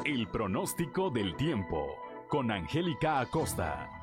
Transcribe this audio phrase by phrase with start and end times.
[0.05, 1.85] El pronóstico del tiempo
[2.29, 3.98] con Angélica Acosta.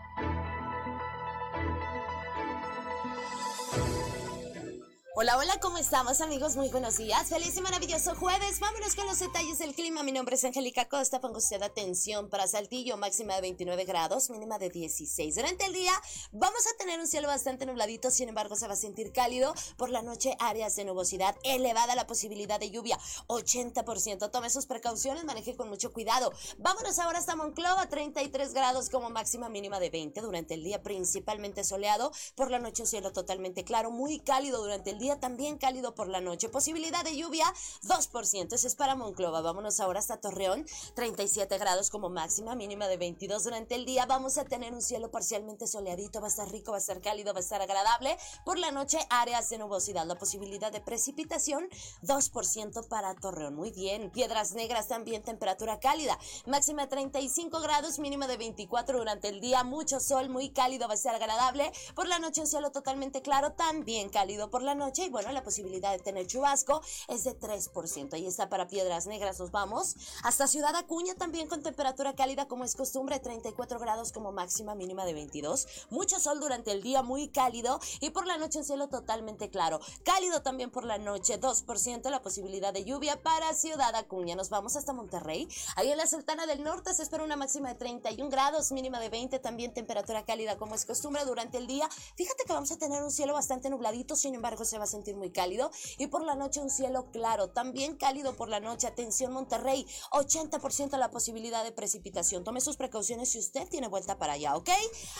[5.18, 6.56] Hola, hola, ¿cómo estamos amigos?
[6.56, 7.30] Muy buenos días.
[7.30, 8.60] Feliz y maravilloso jueves.
[8.60, 10.02] Vámonos con los detalles del clima.
[10.02, 11.22] Mi nombre es Angélica Costa.
[11.22, 15.36] Pongo usted atención para Saltillo, máxima de 29 grados, mínima de 16.
[15.36, 15.92] Durante el día
[16.32, 19.54] vamos a tener un cielo bastante nubladito, sin embargo se va a sentir cálido.
[19.78, 24.30] Por la noche áreas de nubosidad, elevada la posibilidad de lluvia, 80%.
[24.30, 26.30] Tome sus precauciones, maneje con mucho cuidado.
[26.58, 30.20] Vámonos ahora hasta Monclova, 33 grados como máxima mínima de 20.
[30.20, 34.90] Durante el día principalmente soleado, por la noche un cielo totalmente claro, muy cálido durante
[34.90, 36.48] el día también cálido por la noche.
[36.48, 37.46] Posibilidad de lluvia
[37.84, 38.52] 2%.
[38.52, 39.40] Ese es para Monclova.
[39.40, 40.66] Vámonos ahora hasta Torreón.
[40.94, 44.06] 37 grados como máxima, mínima de 22 durante el día.
[44.06, 46.20] Vamos a tener un cielo parcialmente soleadito.
[46.20, 48.18] Va a estar rico, va a estar cálido, va a estar agradable.
[48.44, 50.04] Por la noche áreas de nubosidad.
[50.04, 51.68] La posibilidad de precipitación
[52.02, 53.54] 2% para Torreón.
[53.54, 54.10] Muy bien.
[54.10, 56.18] Piedras Negras también temperatura cálida.
[56.46, 59.62] Máxima de 35 grados, mínima de 24 durante el día.
[59.62, 61.70] Mucho sol, muy cálido, va a ser agradable.
[61.94, 65.42] Por la noche un cielo totalmente claro, también cálido por la noche y bueno, la
[65.42, 68.14] posibilidad de tener chubasco es de 3%.
[68.14, 69.96] Ahí está para Piedras Negras, nos vamos.
[70.22, 75.04] Hasta Ciudad Acuña también con temperatura cálida como es costumbre, 34 grados como máxima mínima
[75.04, 75.66] de 22.
[75.90, 79.80] Mucho sol durante el día, muy cálido y por la noche en cielo totalmente claro.
[80.04, 84.34] Cálido también por la noche, 2% la posibilidad de lluvia para Ciudad Acuña.
[84.34, 85.48] Nos vamos hasta Monterrey.
[85.76, 89.08] Ahí en la Sultana del Norte se espera una máxima de 31 grados, mínima de
[89.08, 91.88] 20, también temperatura cálida como es costumbre durante el día.
[92.16, 95.30] Fíjate que vamos a tener un cielo bastante nubladito, sin embargo se va sentir muy
[95.30, 95.70] cálido.
[95.98, 98.86] Y por la noche un cielo claro, también cálido por la noche.
[98.86, 102.44] Atención Monterrey, 80% la posibilidad de precipitación.
[102.44, 104.70] Tome sus precauciones si usted tiene vuelta para allá, ¿ok?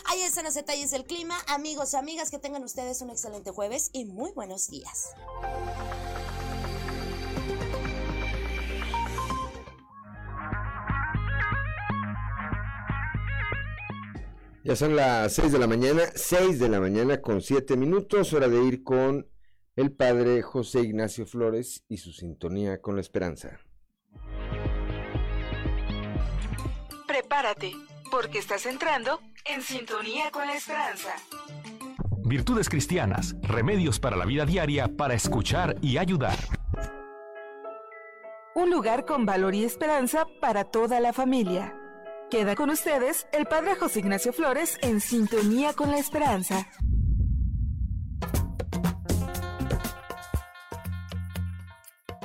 [0.05, 1.37] Ahí están los detalles del clima.
[1.47, 5.09] Amigos, amigas, que tengan ustedes un excelente jueves y muy buenos días.
[14.67, 18.49] Ya son las 6 de la mañana, 6 de la mañana con 7 minutos, hora
[18.49, 19.25] de ir con
[19.77, 23.59] el padre José Ignacio Flores y su sintonía con la esperanza.
[27.07, 27.73] Prepárate,
[28.09, 31.09] porque estás entrando en sintonía con la esperanza.
[32.25, 36.37] Virtudes cristianas, remedios para la vida diaria para escuchar y ayudar.
[38.55, 41.79] Un lugar con valor y esperanza para toda la familia.
[42.31, 46.67] Queda con ustedes el Padre José Ignacio Flores en sintonía con la esperanza.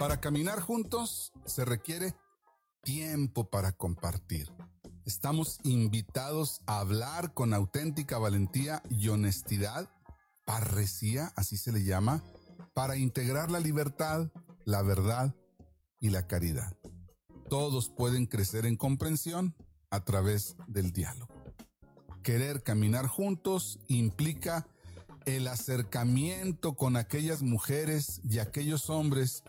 [0.03, 2.17] Para caminar juntos se requiere
[2.83, 4.51] tiempo para compartir.
[5.05, 9.89] Estamos invitados a hablar con auténtica valentía y honestidad,
[10.45, 12.21] parresía, así se le llama,
[12.75, 14.33] para integrar la libertad,
[14.65, 15.37] la verdad
[16.01, 16.77] y la caridad.
[17.49, 19.55] Todos pueden crecer en comprensión
[19.89, 21.33] a través del diálogo.
[22.25, 24.67] Querer caminar juntos implica
[25.27, 29.45] el acercamiento con aquellas mujeres y aquellos hombres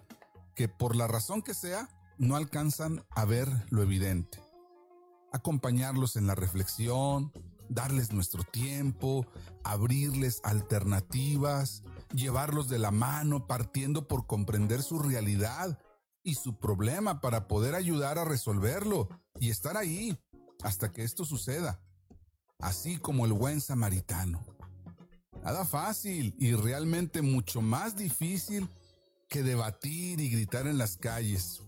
[0.55, 4.41] que por la razón que sea no alcanzan a ver lo evidente.
[5.31, 7.31] Acompañarlos en la reflexión,
[7.69, 9.25] darles nuestro tiempo,
[9.63, 11.83] abrirles alternativas,
[12.13, 15.79] llevarlos de la mano partiendo por comprender su realidad
[16.23, 19.09] y su problema para poder ayudar a resolverlo
[19.39, 20.17] y estar ahí
[20.63, 21.81] hasta que esto suceda,
[22.59, 24.45] así como el buen samaritano.
[25.44, 28.69] Nada fácil y realmente mucho más difícil
[29.33, 31.63] que debatir y gritar en las calles.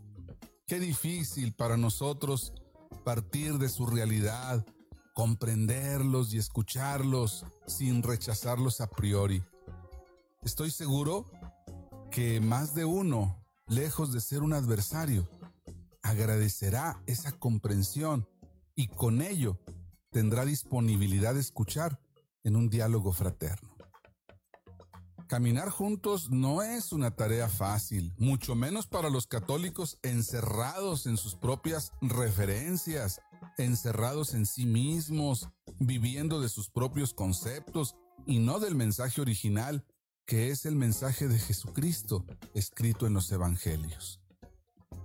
[0.67, 2.53] Qué difícil para nosotros
[3.03, 4.63] partir de su realidad,
[5.15, 9.44] comprenderlos y escucharlos sin rechazarlos a priori.
[10.44, 11.25] Estoy seguro
[12.12, 15.27] que más de uno, lejos de ser un adversario,
[16.03, 18.29] agradecerá esa comprensión
[18.75, 19.59] y con ello
[20.12, 22.00] tendrá disponibilidad de escuchar
[22.44, 23.75] en un diálogo fraterno.
[25.27, 31.36] Caminar juntos no es una tarea fácil, mucho menos para los católicos encerrados en sus
[31.36, 33.19] propias referencias,
[33.57, 35.50] encerrados en sí mismos,
[35.80, 37.95] viviendo de sus propios conceptos
[38.27, 39.83] y no del mensaje original,
[40.27, 42.24] que es el mensaje de Jesucristo
[42.54, 44.22] escrito en los Evangelios.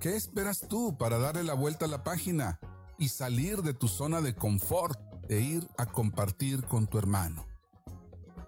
[0.01, 2.61] ¿Qué esperas tú para darle la vuelta a la página
[2.99, 5.01] y salir de tu zona de confort
[5.31, 7.47] e ir a compartir con tu hermano?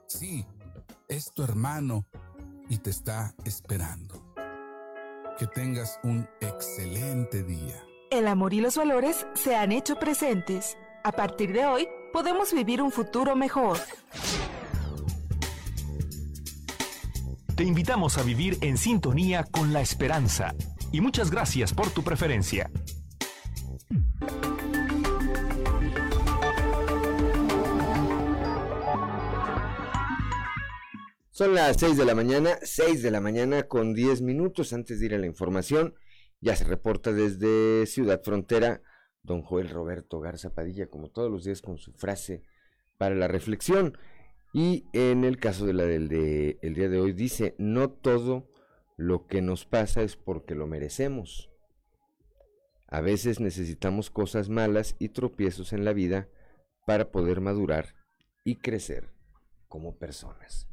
[0.07, 0.47] Sí,
[1.09, 2.07] es tu hermano
[2.69, 4.23] y te está esperando.
[5.39, 7.83] Que tengas un excelente día.
[8.11, 10.77] El amor y los valores se han hecho presentes.
[11.05, 13.79] A partir de hoy, podemos vivir un futuro mejor.
[17.57, 20.55] Te invitamos a vivir en sintonía con la esperanza
[20.91, 22.71] y muchas gracias por tu preferencia.
[31.35, 35.07] Son las 6 de la mañana, 6 de la mañana con 10 minutos antes de
[35.07, 35.95] ir a la información.
[36.43, 38.83] Ya se reporta desde Ciudad Frontera
[39.23, 42.43] don Joel Roberto Garza Padilla, como todos los días con su frase
[42.99, 43.97] para la reflexión.
[44.53, 48.51] Y en el caso de la del de, el día de hoy dice, no todo
[48.99, 51.51] lo que nos pasa es porque lo merecemos.
[52.89, 56.29] A veces necesitamos cosas malas y tropiezos en la vida
[56.87, 57.95] para poder madurar
[58.45, 59.15] y crecer
[59.67, 60.69] como personas.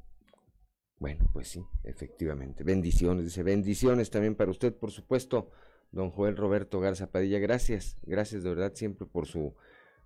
[0.99, 2.63] Bueno, pues sí, efectivamente.
[2.63, 5.49] Bendiciones, dice, bendiciones también para usted, por supuesto,
[5.91, 7.39] don Joel Roberto Garza Padilla.
[7.39, 9.55] Gracias, gracias de verdad siempre por su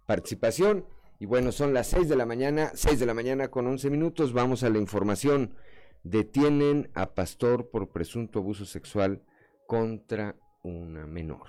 [0.06, 0.86] participación.
[1.20, 4.34] Y bueno, son las seis de la mañana, seis de la mañana con once minutos.
[4.34, 5.56] Vamos a la información.
[6.04, 9.24] Detienen a pastor por presunto abuso sexual
[9.66, 11.48] contra una menor.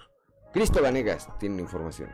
[0.53, 2.09] Cristo Vanegas tiene la información.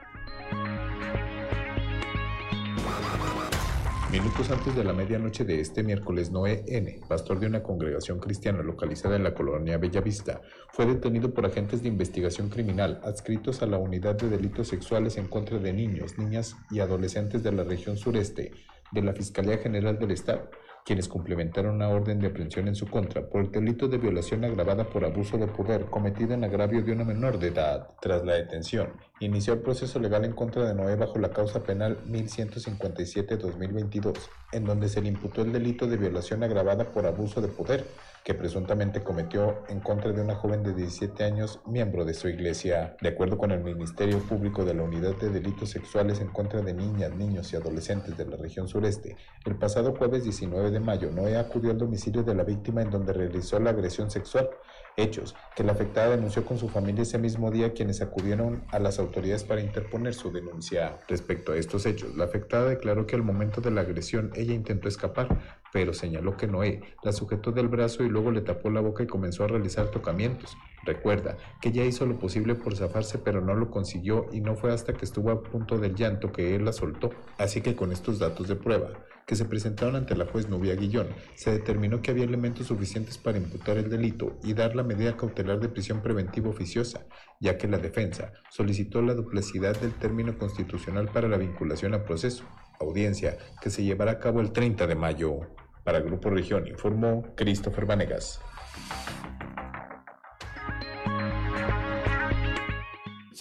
[4.11, 8.61] Minutos antes de la medianoche de este miércoles, Noé N., pastor de una congregación cristiana
[8.61, 10.41] localizada en la colonia Bellavista,
[10.73, 15.29] fue detenido por agentes de investigación criminal adscritos a la Unidad de Delitos Sexuales en
[15.29, 18.51] contra de niños, niñas y adolescentes de la región sureste
[18.91, 20.51] de la Fiscalía General del Estado
[20.85, 24.85] quienes complementaron una orden de aprehensión en su contra por el delito de violación agravada
[24.85, 27.89] por abuso de poder cometido en agravio de una menor de edad.
[28.01, 31.99] Tras la detención, inició el proceso legal en contra de Noé bajo la causa penal
[32.07, 34.17] 1157-2022,
[34.53, 37.87] en donde se le imputó el delito de violación agravada por abuso de poder
[38.25, 42.97] que presuntamente cometió en contra de una joven de 17 años miembro de su iglesia.
[43.01, 46.75] De acuerdo con el Ministerio Público de la Unidad de Delitos Sexuales en contra de
[46.75, 51.37] niñas, niños y adolescentes de la región sureste, el pasado jueves 19 de mayo, Noé
[51.39, 54.51] acudió al domicilio de la víctima en donde realizó la agresión sexual
[54.97, 58.99] hechos que la afectada denunció con su familia ese mismo día quienes acudieron a las
[58.99, 60.99] autoridades para interponer su denuncia.
[61.09, 64.89] Respecto a estos hechos, la afectada declaró que al momento de la agresión ella intentó
[64.89, 69.03] escapar, pero señaló que Noé la sujetó del brazo y luego le tapó la boca
[69.03, 70.57] y comenzó a realizar tocamientos.
[70.85, 74.73] Recuerda que ya hizo lo posible por zafarse pero no lo consiguió y no fue
[74.73, 77.11] hasta que estuvo a punto del llanto que él la soltó.
[77.39, 78.89] Así que con estos datos de prueba
[79.31, 81.07] que se presentaron ante la juez Nubia Guillón,
[81.37, 85.61] se determinó que había elementos suficientes para imputar el delito y dar la medida cautelar
[85.61, 87.07] de prisión preventiva oficiosa,
[87.39, 92.43] ya que la defensa solicitó la duplicidad del término constitucional para la vinculación a proceso,
[92.81, 95.39] audiencia que se llevará a cabo el 30 de mayo.
[95.85, 98.41] Para Grupo Región informó Christopher Vanegas.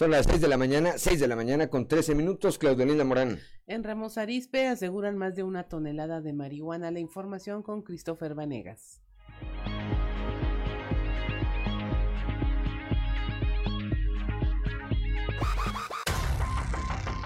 [0.00, 3.38] Son las 6 de la mañana, 6 de la mañana con 13 minutos, Claudelina Morán.
[3.66, 6.90] En Ramos Arispe aseguran más de una tonelada de marihuana.
[6.90, 9.02] La información con Christopher Vanegas.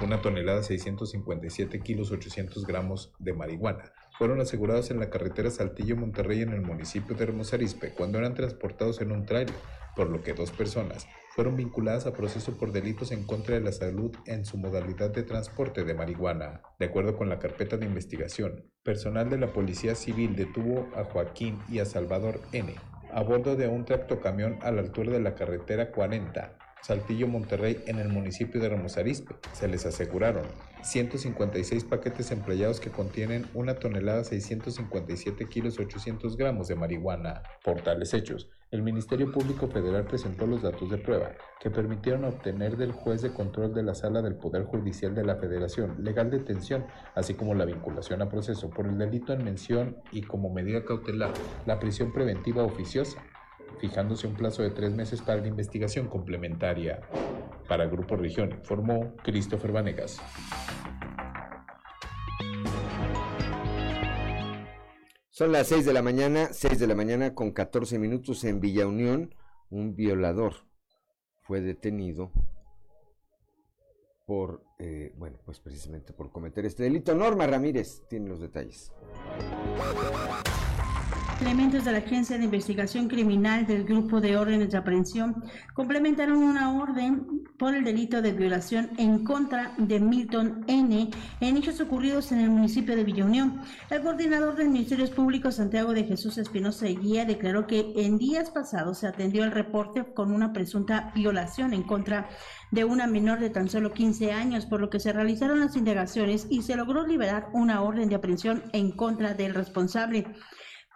[0.02, 6.43] Una tonelada 657 kilos 800 gramos de marihuana fueron asegurados en la carretera Saltillo Monterrey
[6.43, 9.54] en el municipio de Hermosa Arispe cuando eran transportados en un trailer,
[9.96, 13.72] por lo que dos personas fueron vinculadas a proceso por delitos en contra de la
[13.72, 16.62] salud en su modalidad de transporte de marihuana.
[16.78, 21.58] De acuerdo con la carpeta de investigación, personal de la Policía Civil detuvo a Joaquín
[21.68, 22.74] y a Salvador N.
[23.12, 27.98] a bordo de un tractocamión a la altura de la carretera 40 Saltillo Monterrey en
[27.98, 29.34] el municipio de Ramos Arizpe.
[29.52, 30.44] Se les aseguraron
[30.82, 37.42] 156 paquetes empleados que contienen una tonelada 657 kilos 800 gramos de marihuana.
[37.64, 42.76] Por tales hechos, el Ministerio Público Federal presentó los datos de prueba que permitieron obtener
[42.76, 46.85] del juez de control de la Sala del Poder Judicial de la Federación legal detención,
[47.14, 51.33] así como la vinculación a proceso por el delito en mención y como medida cautelar
[51.66, 53.23] la prisión preventiva oficiosa
[53.78, 57.00] fijándose un plazo de tres meses para la investigación complementaria.
[57.69, 60.21] Para Grupo Región informó Christopher Vanegas.
[65.34, 68.86] Son las 6 de la mañana, 6 de la mañana con 14 minutos en Villa
[68.86, 69.34] Unión.
[69.68, 70.54] Un violador
[71.42, 72.30] fue detenido
[74.28, 77.16] por, eh, bueno, pues precisamente por cometer este delito.
[77.16, 78.92] Norma Ramírez tiene los detalles.
[81.44, 86.72] Elementos de la Agencia de Investigación Criminal del Grupo de Órdenes de Aprehensión complementaron una
[86.72, 91.10] orden por el delito de violación en contra de Milton N.
[91.40, 93.60] en hechos ocurridos en el municipio de Villa Unión.
[93.90, 99.00] El coordinador del Ministerios Públicos, Santiago de Jesús Espinosa Guía, declaró que en días pasados
[99.00, 102.26] se atendió el reporte con una presunta violación en contra
[102.70, 106.46] de una menor de tan solo 15 años, por lo que se realizaron las indagaciones
[106.48, 110.26] y se logró liberar una orden de aprehensión en contra del responsable.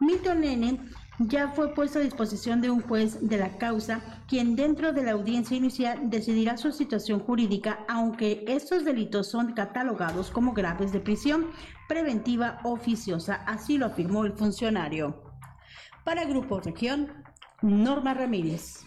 [0.01, 0.79] Milton N.
[1.19, 5.13] ya fue puesto a disposición de un juez de la causa, quien dentro de la
[5.13, 11.49] audiencia inicial decidirá su situación jurídica, aunque estos delitos son catalogados como graves de prisión
[11.89, 15.21] preventiva oficiosa, así lo afirmó el funcionario.
[16.05, 17.13] Para Grupo Región,
[17.61, 18.85] Norma Ramírez.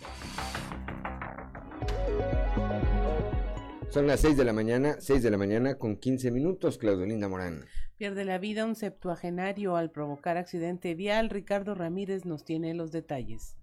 [3.89, 7.65] Son las 6 de la mañana, 6 de la mañana con 15 minutos, Claudelinda Morán.
[8.01, 11.29] Pierde la vida un septuagenario al provocar accidente vial.
[11.29, 13.57] Ricardo Ramírez nos tiene los detalles.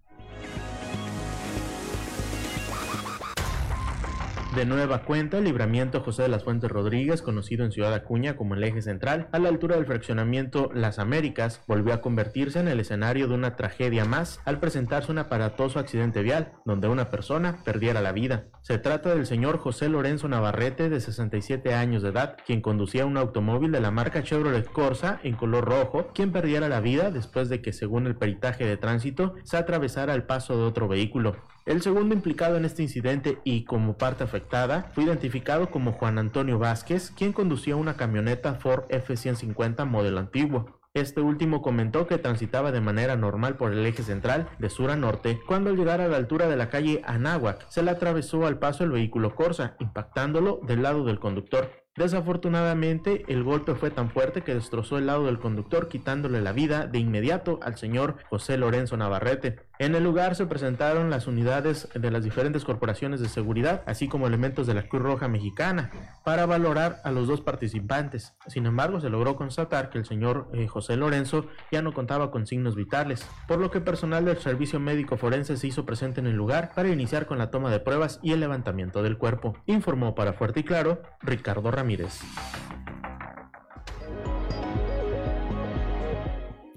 [4.57, 8.55] De nueva cuenta, el libramiento José de las Fuentes Rodríguez, conocido en Ciudad Acuña como
[8.55, 12.81] el eje central, a la altura del fraccionamiento Las Américas, volvió a convertirse en el
[12.81, 18.01] escenario de una tragedia más al presentarse un aparatoso accidente vial, donde una persona perdiera
[18.01, 18.47] la vida.
[18.63, 23.19] Se trata del señor José Lorenzo Navarrete, de 67 años de edad, quien conducía un
[23.19, 27.61] automóvil de la marca Chevrolet Corsa en color rojo, quien perdiera la vida después de
[27.61, 31.37] que, según el peritaje de tránsito, se atravesara el paso de otro vehículo.
[31.69, 36.59] El segundo implicado en este incidente y como parte afectada fue identificado como Juan Antonio
[36.59, 40.81] Vázquez, quien conducía una camioneta Ford F-150 modelo antiguo.
[40.95, 44.97] Este último comentó que transitaba de manera normal por el eje central de sur a
[44.97, 48.59] norte cuando al llegar a la altura de la calle Anáhuac se le atravesó al
[48.59, 51.71] paso el vehículo Corsa, impactándolo del lado del conductor.
[51.97, 56.87] Desafortunadamente, el golpe fue tan fuerte que destrozó el lado del conductor, quitándole la vida
[56.87, 59.68] de inmediato al señor José Lorenzo Navarrete.
[59.81, 64.27] En el lugar se presentaron las unidades de las diferentes corporaciones de seguridad, así como
[64.27, 65.91] elementos de la Cruz Roja Mexicana,
[66.25, 68.35] para valorar a los dos participantes.
[68.49, 72.47] Sin embargo, se logró constatar que el señor eh, José Lorenzo ya no contaba con
[72.47, 76.35] signos vitales, por lo que personal del Servicio Médico Forense se hizo presente en el
[76.35, 79.57] lugar para iniciar con la toma de pruebas y el levantamiento del cuerpo.
[79.67, 82.21] Informó para Fuerte y Claro Ricardo Ramírez.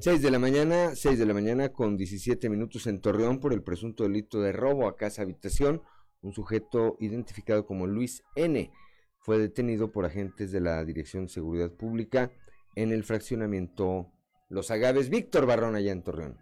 [0.01, 3.62] 6 de la mañana, 6 de la mañana con 17 minutos en Torreón por el
[3.62, 5.84] presunto delito de robo a casa habitación.
[6.24, 8.72] Un sujeto identificado como Luis N.
[9.20, 12.31] fue detenido por agentes de la Dirección de Seguridad Pública
[12.75, 14.12] en el fraccionamiento
[14.50, 15.12] Los Agaves.
[15.12, 16.38] Víctor Barrón allá en Torreón.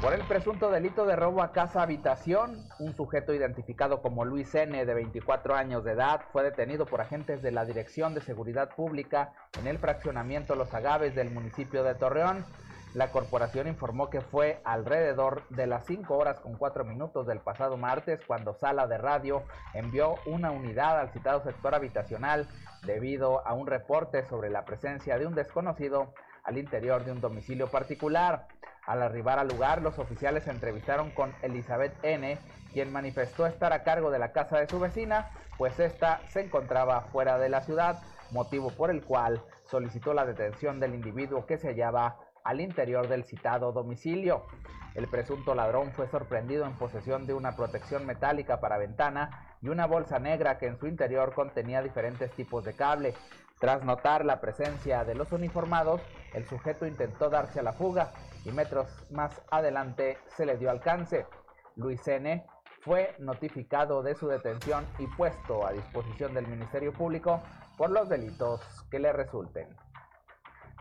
[0.00, 4.86] Por el presunto delito de robo a casa habitación, un sujeto identificado como Luis N.
[4.86, 9.32] de 24 años de edad fue detenido por agentes de la Dirección de Seguridad Pública
[9.58, 12.46] en el fraccionamiento Los Agaves del municipio de Torreón.
[12.94, 17.76] La corporación informó que fue alrededor de las 5 horas con 4 minutos del pasado
[17.76, 19.42] martes cuando Sala de Radio
[19.74, 22.46] envió una unidad al citado sector habitacional
[22.84, 26.14] debido a un reporte sobre la presencia de un desconocido
[26.48, 28.48] al interior de un domicilio particular.
[28.86, 32.38] Al arribar al lugar, los oficiales se entrevistaron con Elizabeth N.,
[32.72, 35.28] quien manifestó estar a cargo de la casa de su vecina,
[35.58, 38.00] pues ésta se encontraba fuera de la ciudad,
[38.30, 43.24] motivo por el cual solicitó la detención del individuo que se hallaba al interior del
[43.24, 44.46] citado domicilio.
[44.94, 49.86] El presunto ladrón fue sorprendido en posesión de una protección metálica para ventana y una
[49.86, 53.14] bolsa negra que en su interior contenía diferentes tipos de cable.
[53.58, 56.00] Tras notar la presencia de los uniformados,
[56.32, 58.12] el sujeto intentó darse a la fuga
[58.44, 61.26] y metros más adelante se le dio alcance.
[61.74, 62.46] Luis N.
[62.80, 67.42] fue notificado de su detención y puesto a disposición del Ministerio Público
[67.76, 68.60] por los delitos
[68.90, 69.68] que le resulten.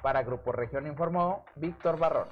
[0.03, 2.27] Para Grupo Región informó Víctor Barrón.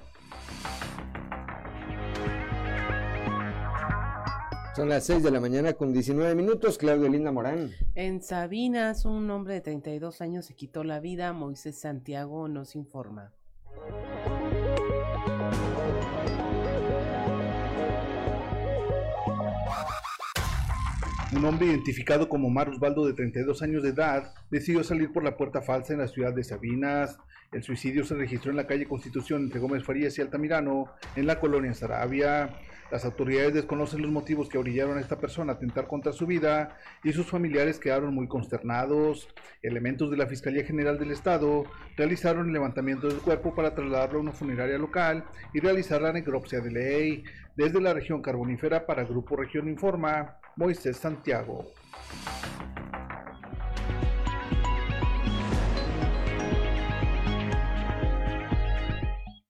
[4.75, 7.71] Son las 6 de la mañana con 19 minutos, Claudio Linda Morán.
[7.95, 11.31] En Sabinas, un hombre de 32 años se quitó la vida.
[11.31, 13.31] Moisés Santiago nos informa.
[21.33, 25.37] Un hombre identificado como Mar Osvaldo de 32 años de edad decidió salir por la
[25.37, 27.17] puerta falsa en la ciudad de Sabinas.
[27.53, 31.39] El suicidio se registró en la calle Constitución entre Gómez Farías y Altamirano, en la
[31.39, 32.49] colonia Sarabia.
[32.91, 36.77] Las autoridades desconocen los motivos que orillaron a esta persona a atentar contra su vida
[37.03, 39.27] y sus familiares quedaron muy consternados.
[39.63, 41.63] Elementos de la Fiscalía General del Estado
[41.97, 46.61] realizaron el levantamiento del cuerpo para trasladarlo a una funeraria local y realizar la necropsia
[46.61, 47.23] de ley.
[47.55, 51.65] Desde la región carbonífera para Grupo Región Informa, Moisés Santiago.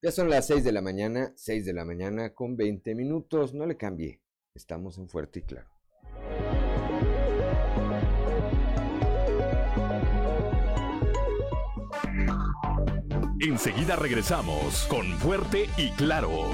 [0.05, 3.55] Ya son las 6 de la mañana, 6 de la mañana con 20 minutos.
[3.55, 4.21] No le cambie.
[4.53, 5.74] Estamos en Fuerte y Claro.
[13.47, 16.49] Enseguida regresamos con Fuerte y Claro.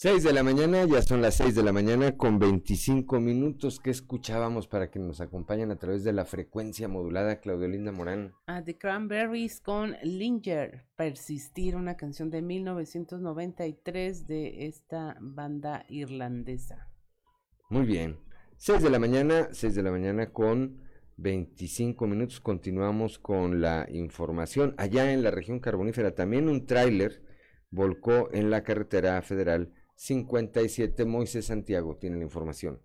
[0.00, 3.90] 6 de la mañana, ya son las 6 de la mañana con 25 minutos que
[3.90, 8.32] escuchábamos para que nos acompañen a través de la frecuencia modulada Claudio Linda Morán.
[8.46, 16.88] A The Cranberries con Linger, Persistir, una canción de 1993 de esta banda irlandesa.
[17.68, 18.16] Muy bien,
[18.56, 20.80] 6 de la mañana, 6 de la mañana con
[21.20, 24.74] 25 minutos, continuamos con la información.
[24.78, 27.22] Allá en la región carbonífera también un tráiler
[27.70, 31.04] volcó en la carretera federal 57.
[31.04, 32.80] Moisés Santiago tiene la información.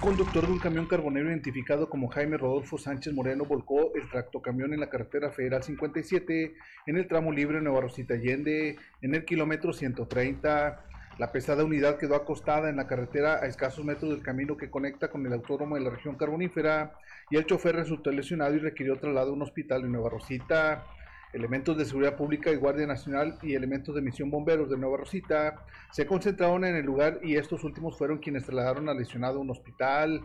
[0.00, 4.80] Conductor de un camión carbonero identificado como Jaime Rodolfo Sánchez Moreno volcó el tractocamión en
[4.80, 6.54] la carretera federal 57
[6.86, 10.80] en el tramo libre Nueva Rosita Allende en el kilómetro 130.
[11.18, 15.10] La pesada unidad quedó acostada en la carretera a escasos metros del camino que conecta
[15.10, 16.94] con el autónomo de la región carbonífera
[17.28, 20.86] y el chofer resultó lesionado y requirió traslado a un hospital en Nueva Rosita.
[21.32, 25.64] Elementos de seguridad pública y Guardia Nacional y elementos de misión bomberos de Nueva Rosita
[25.92, 29.50] se concentraron en el lugar y estos últimos fueron quienes trasladaron al lesionado a un
[29.50, 30.22] hospital.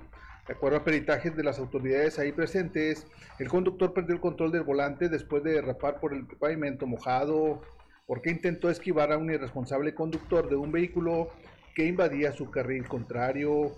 [0.47, 3.05] De acuerdo a peritajes de las autoridades ahí presentes,
[3.37, 7.61] el conductor perdió el control del volante después de derrapar por el pavimento mojado
[8.07, 11.29] porque intentó esquivar a un irresponsable conductor de un vehículo
[11.75, 13.73] que invadía su carril contrario.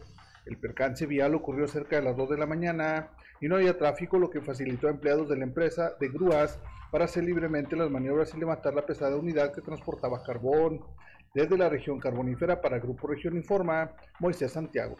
[0.46, 4.17] El percance vial ocurrió cerca de las 2 de la mañana y no había tráfico,
[4.17, 6.60] lo que facilitó a empleados de la empresa de grúas
[6.91, 10.82] para hacer libremente las maniobras y levantar la pesada unidad que transportaba carbón.
[11.34, 14.95] Desde la región carbonífera para Grupo Región Informa, Moisés Santiago.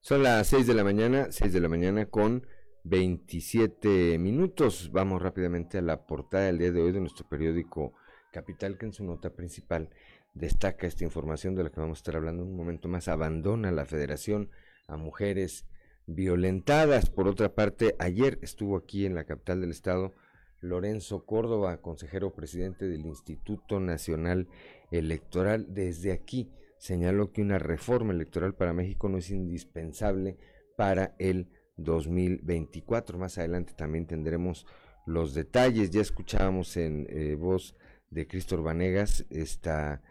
[0.00, 2.46] Son las 6 de la mañana, 6 de la mañana con
[2.84, 4.90] 27 minutos.
[4.92, 7.94] Vamos rápidamente a la portada del día de hoy de nuestro periódico
[8.32, 9.90] Capital, que en su nota principal
[10.34, 13.08] destaca esta información de la que vamos a estar hablando un momento más.
[13.08, 14.50] Abandona la federación
[14.88, 15.66] a mujeres
[16.06, 17.10] violentadas.
[17.10, 20.14] Por otra parte, ayer estuvo aquí en la capital del estado
[20.60, 24.48] Lorenzo Córdoba, consejero presidente del Instituto Nacional
[24.90, 25.66] Electoral.
[25.74, 30.38] Desde aquí señaló que una reforma electoral para México no es indispensable
[30.76, 33.18] para el 2024.
[33.18, 34.66] Más adelante también tendremos
[35.06, 35.90] los detalles.
[35.90, 37.76] Ya escuchábamos en eh, voz
[38.10, 40.02] de Cristóbal Vanegas esta,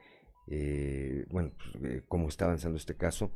[0.48, 3.32] eh, bueno, pues, eh, cómo está avanzando este caso.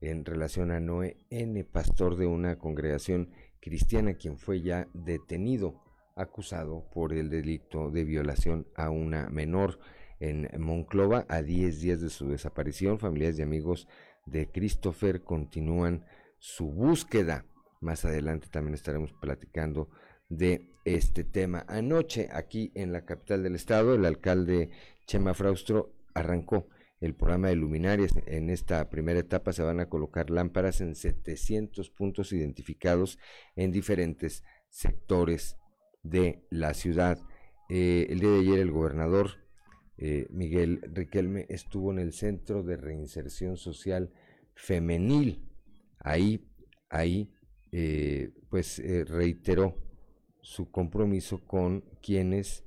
[0.00, 5.82] en relación a Noé N., pastor de una congregación cristiana, quien fue ya detenido,
[6.14, 9.78] acusado por el delito de violación a una menor
[10.20, 11.24] en Monclova.
[11.28, 13.88] A 10 días de su desaparición, familiares y amigos
[14.26, 16.04] de Christopher continúan
[16.38, 17.46] su búsqueda.
[17.80, 19.88] Más adelante también estaremos platicando
[20.28, 21.64] de este tema.
[21.68, 24.70] Anoche, aquí en la capital del estado, el alcalde
[25.06, 26.68] Chema Fraustro arrancó
[27.00, 28.12] el programa de luminarias.
[28.26, 33.18] En esta primera etapa se van a colocar lámparas en 700 puntos identificados
[33.56, 35.58] en diferentes sectores
[36.02, 37.18] de la ciudad.
[37.68, 39.30] Eh, el día de ayer el gobernador
[39.96, 44.10] eh, Miguel Riquelme estuvo en el Centro de Reinserción Social
[44.54, 45.42] Femenil.
[45.98, 46.48] Ahí,
[46.88, 47.32] ahí,
[47.72, 49.76] eh, pues reiteró
[50.40, 52.64] su compromiso con quienes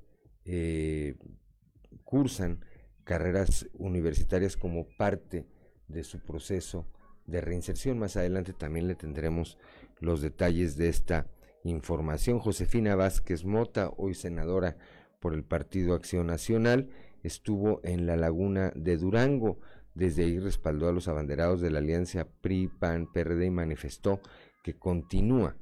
[2.04, 2.62] cursan
[3.08, 5.46] carreras universitarias como parte
[5.88, 6.86] de su proceso
[7.26, 7.98] de reinserción.
[7.98, 9.58] Más adelante también le tendremos
[10.02, 11.26] los detalles de esta
[11.64, 12.40] información.
[12.40, 14.78] Josefina Vázquez Mota, hoy senadora
[15.22, 16.90] por el Partido Acción Nacional,
[17.24, 19.58] estuvo en la laguna de Durango.
[19.96, 24.20] Desde ahí respaldó a los abanderados de la alianza PRI-PAN-PRD y manifestó
[24.64, 25.56] que continúa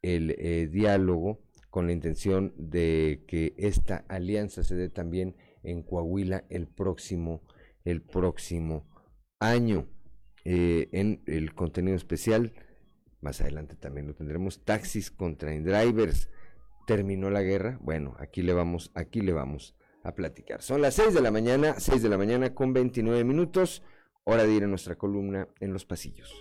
[0.00, 6.44] el eh, diálogo con la intención de que esta alianza se dé también en Coahuila
[6.50, 7.42] el próximo,
[7.84, 8.86] el próximo
[9.38, 9.88] año.
[10.44, 12.54] Eh, en el contenido especial,
[13.20, 16.30] más adelante también lo tendremos, taxis contra drivers.
[16.86, 17.78] ¿Terminó la guerra?
[17.82, 20.62] Bueno, aquí le vamos, aquí le vamos a platicar.
[20.62, 23.82] Son las 6 de la mañana, 6 de la mañana con 29 minutos,
[24.24, 26.34] hora de ir a nuestra columna en los pasillos.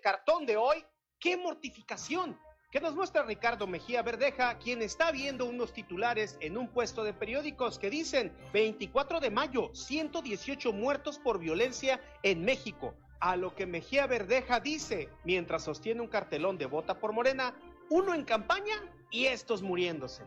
[0.00, 0.84] Cartón de hoy,
[1.18, 2.38] ¡qué mortificación!
[2.70, 7.12] Que nos muestra Ricardo Mejía Verdeja, quien está viendo unos titulares en un puesto de
[7.12, 12.94] periódicos que dicen 24 de mayo, 118 muertos por violencia en México.
[13.18, 17.54] A lo que Mejía Verdeja dice, mientras sostiene un cartelón de vota por Morena,
[17.90, 18.76] uno en campaña
[19.10, 20.22] y estos muriéndose.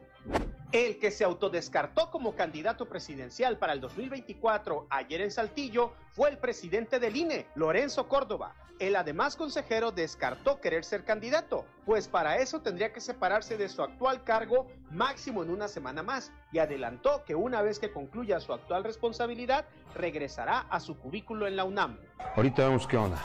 [0.73, 6.39] El que se autodescartó como candidato presidencial para el 2024 ayer en Saltillo fue el
[6.39, 8.55] presidente del INE, Lorenzo Córdoba.
[8.79, 13.83] El además consejero descartó querer ser candidato, pues para eso tendría que separarse de su
[13.83, 18.51] actual cargo máximo en una semana más y adelantó que una vez que concluya su
[18.51, 21.99] actual responsabilidad regresará a su cubículo en la UNAM.
[22.35, 23.23] Ahorita vemos qué onda.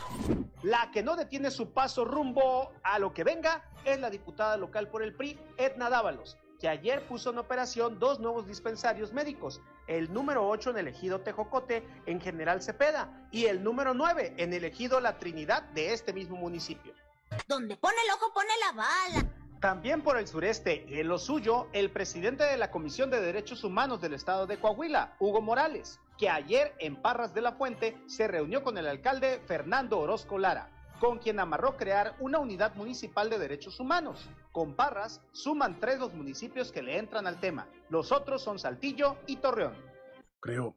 [0.62, 4.88] La que no detiene su paso rumbo a lo que venga es la diputada local
[4.88, 10.12] por el PRI, Edna Dávalos, que ayer puso en operación dos nuevos dispensarios médicos, el
[10.12, 14.64] número 8 en el ejido Tejocote en General Cepeda y el número 9 en el
[14.64, 16.92] ejido La Trinidad de este mismo municipio.
[17.47, 19.29] Donde pone el ojo pone la bala.
[19.61, 24.01] También por el sureste, en lo suyo, el presidente de la Comisión de Derechos Humanos
[24.01, 28.62] del Estado de Coahuila, Hugo Morales, que ayer en Parras de la Fuente se reunió
[28.62, 33.80] con el alcalde Fernando Orozco Lara con quien amarró crear una unidad municipal de derechos
[33.80, 34.28] humanos.
[34.52, 37.68] Con Parras suman tres los municipios que le entran al tema.
[37.88, 39.74] Los otros son Saltillo y Torreón.
[40.40, 40.76] Creo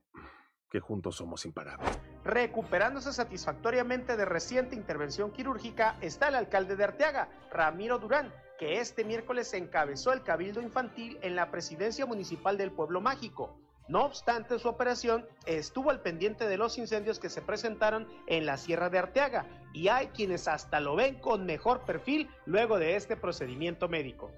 [0.70, 2.00] que juntos somos imparables.
[2.24, 9.04] Recuperándose satisfactoriamente de reciente intervención quirúrgica está el alcalde de Arteaga, Ramiro Durán, que este
[9.04, 13.61] miércoles encabezó el cabildo infantil en la presidencia municipal del Pueblo Mágico.
[13.88, 18.58] No obstante su operación, estuvo al pendiente de los incendios que se presentaron en la
[18.58, 23.18] Sierra de Arteaga y hay quienes hasta lo ven con mejor perfil luego de este
[23.18, 24.32] procedimiento médico.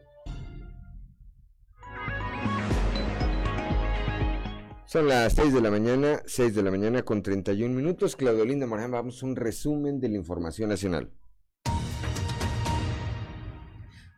[4.85, 8.15] Son las 6 de la mañana, 6 de la mañana con 31 minutos.
[8.15, 11.09] Claudio Linda Morán, vamos a un resumen de la información nacional.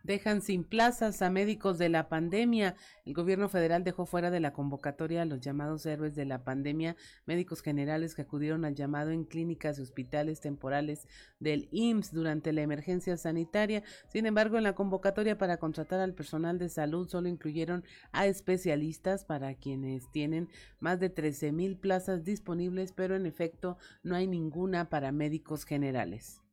[0.06, 2.76] Dejan sin plazas a médicos de la pandemia.
[3.04, 6.96] El gobierno federal dejó fuera de la convocatoria a los llamados héroes de la pandemia,
[7.26, 11.08] médicos generales que acudieron al llamado en clínicas y hospitales temporales
[11.40, 13.82] del IMSS durante la emergencia sanitaria.
[14.08, 19.24] Sin embargo, en la convocatoria para contratar al personal de salud solo incluyeron a especialistas
[19.24, 24.88] para quienes tienen más de 13 mil plazas disponibles, pero en efecto no hay ninguna
[24.88, 26.45] para médicos generales.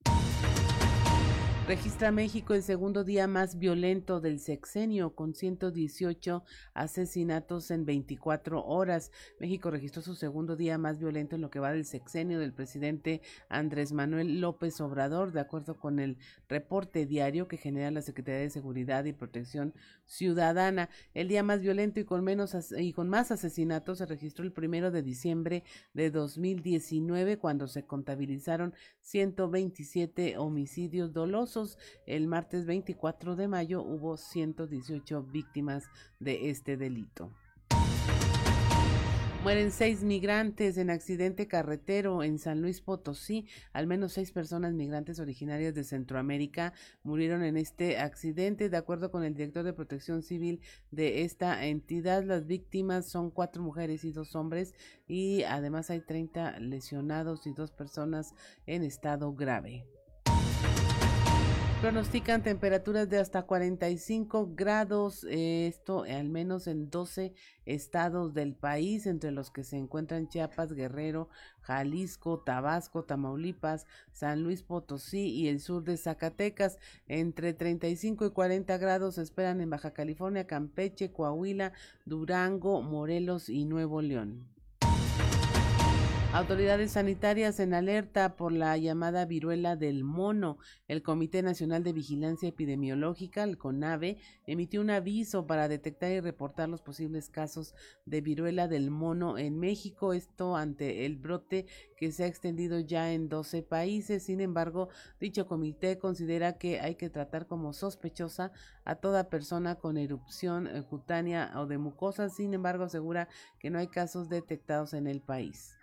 [1.65, 9.11] Registra México el segundo día más violento del sexenio, con 118 asesinatos en 24 horas.
[9.39, 13.21] México registró su segundo día más violento en lo que va del sexenio del presidente
[13.47, 16.17] Andrés Manuel López Obrador, de acuerdo con el
[16.49, 19.73] reporte diario que genera la Secretaría de Seguridad y Protección
[20.05, 20.89] Ciudadana.
[21.13, 24.91] El día más violento y con menos y con más asesinatos se registró el primero
[24.91, 31.52] de diciembre de 2019, cuando se contabilizaron 127 homicidios dolosos
[32.05, 35.83] El martes 24 de mayo hubo 118 víctimas
[36.19, 37.31] de este delito.
[39.43, 43.45] Mueren seis migrantes en accidente carretero en San Luis Potosí.
[43.73, 48.69] Al menos seis personas migrantes originarias de Centroamérica murieron en este accidente.
[48.69, 50.61] De acuerdo con el director de protección civil
[50.91, 54.73] de esta entidad, las víctimas son cuatro mujeres y dos hombres
[55.07, 58.33] y además hay 30 lesionados y dos personas
[58.65, 59.85] en estado grave.
[61.83, 67.33] Pronostican temperaturas de hasta 45 grados, eh, esto al menos en 12
[67.65, 71.27] estados del país, entre los que se encuentran Chiapas, Guerrero,
[71.59, 76.79] Jalisco, Tabasco, Tamaulipas, San Luis Potosí y el sur de Zacatecas.
[77.09, 81.73] Entre 35 y 40 grados se esperan en Baja California, Campeche, Coahuila,
[82.05, 84.52] Durango, Morelos y Nuevo León.
[86.33, 90.57] Autoridades sanitarias en alerta por la llamada viruela del mono.
[90.87, 94.17] El Comité Nacional de Vigilancia Epidemiológica, el CONAVE,
[94.47, 97.75] emitió un aviso para detectar y reportar los posibles casos
[98.07, 100.11] de viruela del mono en México.
[100.11, 101.67] Esto ante el brote
[101.97, 104.23] que se ha extendido ya en 12 países.
[104.23, 108.51] Sin embargo, dicho comité considera que hay que tratar como sospechosa
[108.85, 112.29] a toda persona con erupción eh, cutánea o de mucosa.
[112.29, 115.75] Sin embargo, asegura que no hay casos detectados en el país.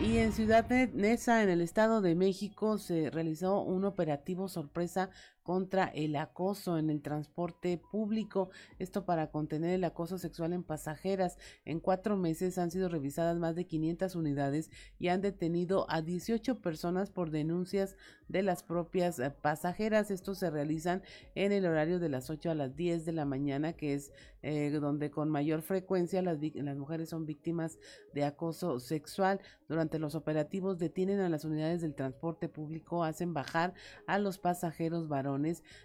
[0.00, 5.10] Y en Ciudad Neza, en el Estado de México, se realizó un operativo sorpresa
[5.42, 11.38] contra el acoso en el transporte público, esto para contener el acoso sexual en pasajeras.
[11.64, 16.60] En cuatro meses han sido revisadas más de 500 unidades y han detenido a 18
[16.60, 17.96] personas por denuncias
[18.28, 20.10] de las propias eh, pasajeras.
[20.10, 21.02] Estos se realizan
[21.34, 24.70] en el horario de las 8 a las 10 de la mañana, que es eh,
[24.70, 27.78] donde con mayor frecuencia las, las mujeres son víctimas
[28.14, 29.40] de acoso sexual.
[29.68, 33.74] Durante los operativos detienen a las unidades del transporte público, hacen bajar
[34.06, 35.29] a los pasajeros varones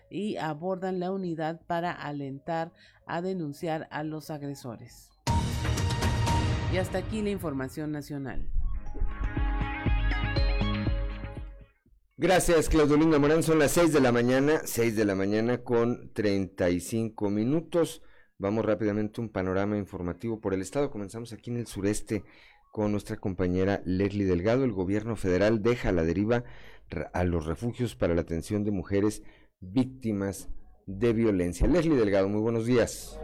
[0.10, 2.72] y abordan la unidad para alentar
[3.06, 5.10] a denunciar a los agresores.
[6.74, 8.50] Y hasta aquí la información nacional.
[12.18, 13.44] Gracias, Claudio Morán.
[13.44, 18.02] Son las 6 de la mañana, 6 de la mañana con 35 minutos.
[18.38, 20.92] Vamos rápidamente a un panorama informativo por el estado.
[20.92, 22.24] Comenzamos aquí en el sureste
[22.72, 24.64] con nuestra compañera Leslie Delgado.
[24.64, 26.44] El gobierno federal deja a la deriva
[27.14, 29.24] a los refugios para la atención de mujeres
[29.60, 30.50] víctimas
[30.86, 31.68] de violencia.
[31.68, 33.20] Leslie Delgado, muy buenos días.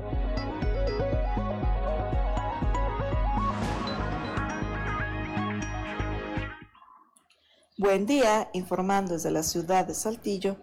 [7.77, 10.57] Buen día, informando desde la ciudad de Saltillo.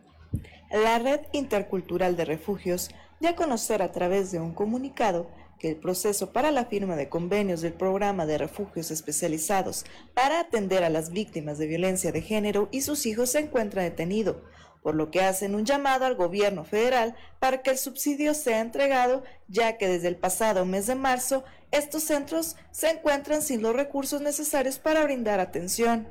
[0.70, 5.76] La Red Intercultural de Refugios dio a conocer a través de un comunicado que el
[5.76, 11.10] proceso para la firma de convenios del programa de refugios especializados para atender a las
[11.10, 14.42] víctimas de violencia de género y sus hijos se encuentra detenido,
[14.82, 19.22] por lo que hacen un llamado al gobierno federal para que el subsidio sea entregado,
[19.48, 24.20] ya que desde el pasado mes de marzo estos centros se encuentran sin los recursos
[24.20, 26.08] necesarios para brindar atención.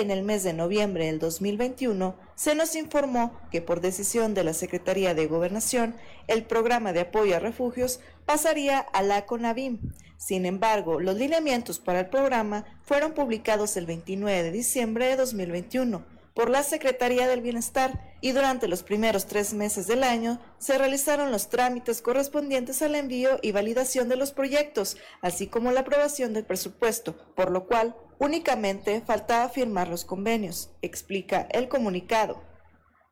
[0.00, 4.54] En el mes de noviembre del 2021 se nos informó que por decisión de la
[4.54, 5.96] Secretaría de Gobernación,
[6.28, 9.80] el programa de apoyo a refugios pasaría a la CONAVIM.
[10.16, 16.04] Sin embargo, los lineamientos para el programa fueron publicados el 29 de diciembre de 2021
[16.32, 21.32] por la Secretaría del Bienestar y durante los primeros tres meses del año se realizaron
[21.32, 26.44] los trámites correspondientes al envío y validación de los proyectos, así como la aprobación del
[26.44, 32.42] presupuesto, por lo cual únicamente faltaba firmar los convenios, explica el comunicado.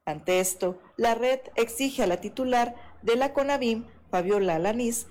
[0.04, 5.06] Ante esto, la red exige a la titular de la CONAVIM, Fabiola Alanís,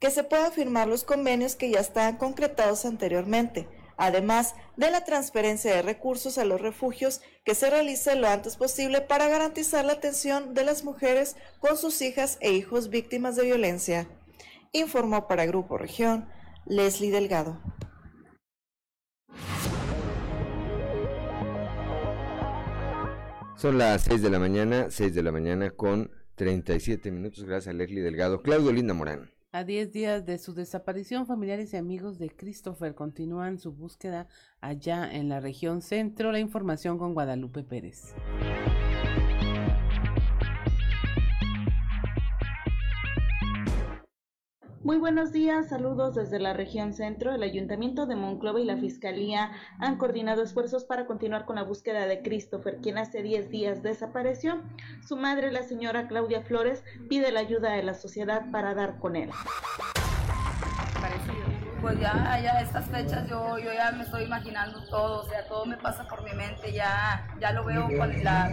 [0.00, 5.74] que se puedan firmar los convenios que ya estaban concretados anteriormente, además de la transferencia
[5.74, 10.54] de recursos a los refugios que se realice lo antes posible para garantizar la atención
[10.54, 14.08] de las mujeres con sus hijas e hijos víctimas de violencia.
[14.72, 16.28] Informó para Grupo Región
[16.64, 17.60] Leslie Delgado.
[23.60, 27.44] Son las 6 de la mañana, 6 de la mañana con 37 minutos.
[27.44, 28.40] Gracias a Leslie Delgado.
[28.40, 29.30] Claudio Linda Morán.
[29.52, 34.28] A 10 días de su desaparición, familiares y amigos de Christopher continúan su búsqueda
[34.62, 36.32] allá en la región centro.
[36.32, 38.14] La información con Guadalupe Pérez.
[44.82, 47.34] Muy buenos días, saludos desde la región centro.
[47.34, 52.06] El Ayuntamiento de Monclova y la Fiscalía han coordinado esfuerzos para continuar con la búsqueda
[52.06, 54.62] de Christopher, quien hace 10 días desapareció.
[55.06, 59.16] Su madre, la señora Claudia Flores, pide la ayuda de la sociedad para dar con
[59.16, 59.28] él.
[61.82, 65.66] pues ya, ya estas fechas yo, yo ya me estoy imaginando todo, o sea, todo
[65.66, 68.50] me pasa por mi mente, ya, ya lo veo con la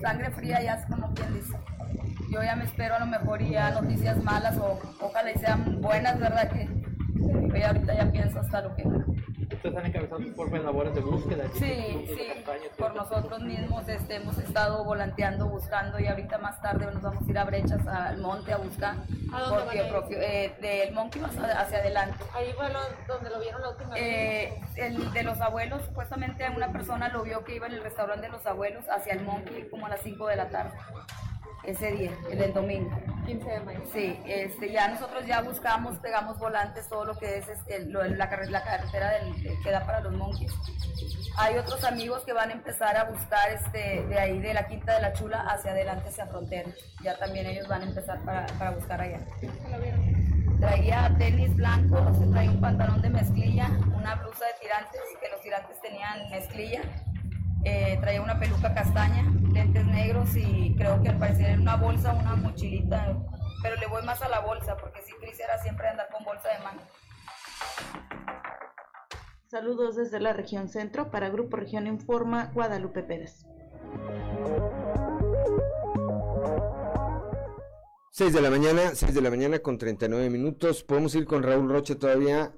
[0.00, 1.73] sangre fría, ya es como quien dice.
[2.34, 6.18] Yo ya me espero a lo mejor ya noticias malas o ojalá y sean buenas,
[6.18, 6.50] ¿verdad?
[6.50, 6.68] Que,
[7.52, 8.82] que ahorita ya pienso hasta lo que
[9.54, 11.44] ustedes han encabezado por labores de búsqueda.
[11.54, 12.44] Sí, sí,
[12.76, 17.30] por nosotros mismos este, hemos estado volanteando, buscando y ahorita más tarde nos vamos a
[17.30, 18.96] ir a brechas al monte a buscar.
[19.32, 22.18] ¿A dónde porque propio, eh, del Monkey más hacia adelante.
[22.34, 22.66] Ahí fue
[23.06, 27.44] donde lo vieron la última eh, El de los abuelos, supuestamente una persona lo vio
[27.44, 30.26] que iba en el restaurante de los abuelos hacia el Monkey como a las 5
[30.26, 30.72] de la tarde
[31.66, 32.90] ese día, el del domingo.
[33.26, 33.80] 15 de mayo.
[33.92, 38.26] Sí, este, ya nosotros ya buscamos, pegamos volantes, todo lo que es este, lo, la,
[38.26, 40.52] la, carretera del, que da para los monkeys.
[41.36, 44.94] Hay otros amigos que van a empezar a buscar este, de ahí, de la Quinta
[44.94, 46.70] de la Chula, hacia adelante, hacia frontera.
[47.02, 49.20] Ya también ellos van a empezar para, para buscar allá.
[50.60, 51.98] Traía tenis blanco,
[52.30, 56.82] traía un pantalón de mezclilla, una blusa de tirantes, que los tirantes tenían mezclilla
[57.64, 59.22] eh, traía una peluca castaña,
[59.52, 63.16] lentes negros y creo que al parecer en una bolsa, una mochilita,
[63.62, 66.48] pero le voy más a la bolsa porque si Cris era siempre andar con bolsa
[66.50, 66.80] de mano.
[69.46, 73.46] Saludos desde la región centro para Grupo Región Informa Guadalupe Pérez.
[78.10, 80.84] 6 de la mañana, 6 de la mañana con 39 minutos.
[80.84, 82.52] Podemos ir con Raúl Rocha todavía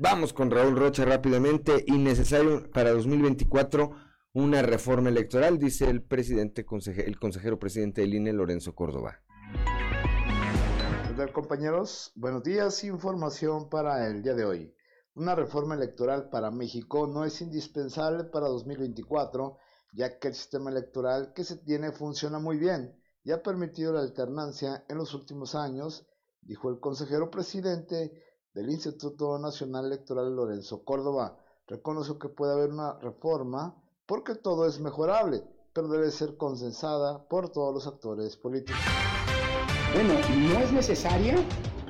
[0.00, 1.84] Vamos con Raúl Rocha rápidamente.
[1.88, 3.90] Innecesario para 2024
[4.32, 6.64] una reforma electoral, dice el presidente,
[7.04, 9.18] el consejero presidente del INE, Lorenzo Córdoba.
[11.08, 12.12] ¿Qué tal, compañeros?
[12.14, 12.84] Buenos días.
[12.84, 14.72] Información para el día de hoy.
[15.16, 19.58] Una reforma electoral para México no es indispensable para 2024,
[19.94, 24.02] ya que el sistema electoral que se tiene funciona muy bien y ha permitido la
[24.02, 26.06] alternancia en los últimos años,
[26.42, 28.27] dijo el consejero presidente
[28.58, 31.38] del Instituto Nacional Electoral Lorenzo Córdoba.
[31.68, 37.50] Reconoció que puede haber una reforma porque todo es mejorable, pero debe ser consensada por
[37.50, 38.80] todos los actores políticos.
[39.94, 40.14] Bueno,
[40.48, 41.36] no es necesaria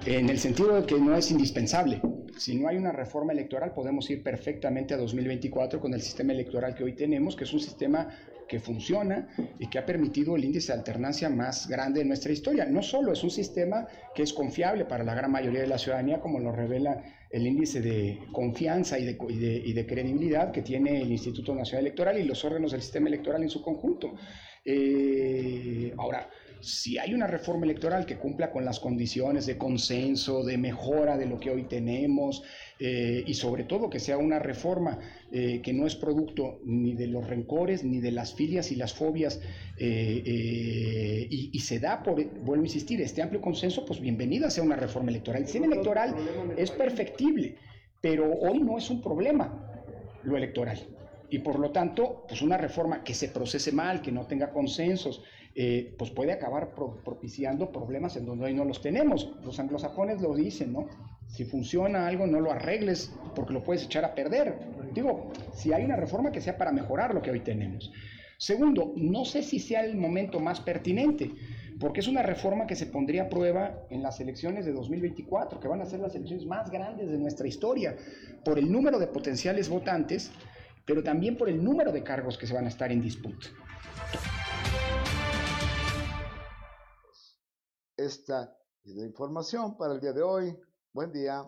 [0.05, 2.03] en el sentido de que no es indispensable.
[2.39, 6.75] Si no hay una reforma electoral, podemos ir perfectamente a 2024 con el sistema electoral
[6.75, 8.09] que hoy tenemos, que es un sistema
[8.49, 12.65] que funciona y que ha permitido el índice de alternancia más grande de nuestra historia.
[12.65, 16.21] No solo es un sistema que es confiable para la gran mayoría de la ciudadanía,
[16.21, 19.19] como lo revela el índice de confianza y de,
[19.65, 23.43] y de, credibilidad que tiene el Instituto Nacional Electoral y los órganos del sistema electoral
[23.43, 24.15] en su conjunto.
[24.65, 30.59] Eh, ahora, si hay una reforma electoral que cumpla con las condiciones de consenso, de
[30.59, 32.43] mejora de lo que hoy tenemos,
[32.81, 34.99] eh, y sobre todo que sea una reforma
[35.33, 38.95] eh, que no es producto ni de los rencores, ni de las filias y las
[38.95, 39.41] fobias,
[39.79, 44.77] eh, y, se da por, vuelvo a insistir, este amplio consenso, pues bienvenida sea una
[44.77, 45.43] reforma electoral.
[45.43, 46.15] El sistema electoral
[46.57, 47.57] es perfectible,
[48.01, 49.85] pero hoy no es un problema
[50.23, 50.79] lo electoral.
[51.31, 55.23] Y por lo tanto, pues una reforma que se procese mal, que no tenga consensos,
[55.61, 56.73] eh, pues puede acabar
[57.05, 59.29] propiciando problemas en donde hoy no los tenemos.
[59.45, 60.87] Los anglosajones lo dicen, ¿no?
[61.27, 64.55] Si funciona algo, no lo arregles porque lo puedes echar a perder.
[64.95, 67.91] Digo, si hay una reforma que sea para mejorar lo que hoy tenemos.
[68.37, 71.33] Segundo, no sé si sea el momento más pertinente,
[71.81, 75.67] porque es una reforma que se pondría a prueba en las elecciones de 2024, que
[75.67, 77.97] van a ser las elecciones más grandes de nuestra historia,
[78.45, 80.31] por el número de potenciales votantes,
[80.87, 83.49] pero también por el número de cargos que se van a estar en disputa.
[87.99, 90.57] Esta es la información para el día de hoy.
[90.93, 91.45] Buen día.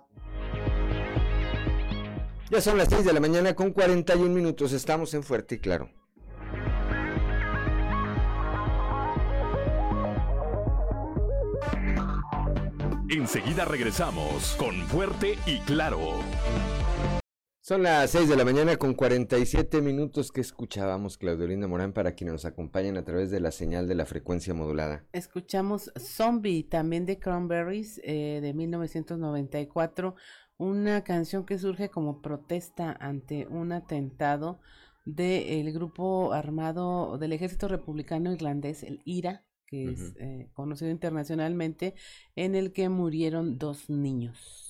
[2.50, 4.72] Ya son las 6 de la mañana con 41 minutos.
[4.72, 5.88] Estamos en Fuerte y Claro.
[13.08, 16.00] Enseguida regresamos con Fuerte y Claro.
[17.70, 22.16] Son las 6 de la mañana con 47 minutos que escuchábamos Claudio Linda Morán para
[22.16, 25.04] quienes nos acompañan a través de la señal de la frecuencia modulada.
[25.12, 30.16] Escuchamos Zombie también de Cranberries eh, de 1994,
[30.56, 34.59] una canción que surge como protesta ante un atentado
[35.05, 41.94] del grupo armado del ejército republicano irlandés, el IRA, que es eh, conocido internacionalmente,
[42.34, 44.69] en el que murieron dos niños.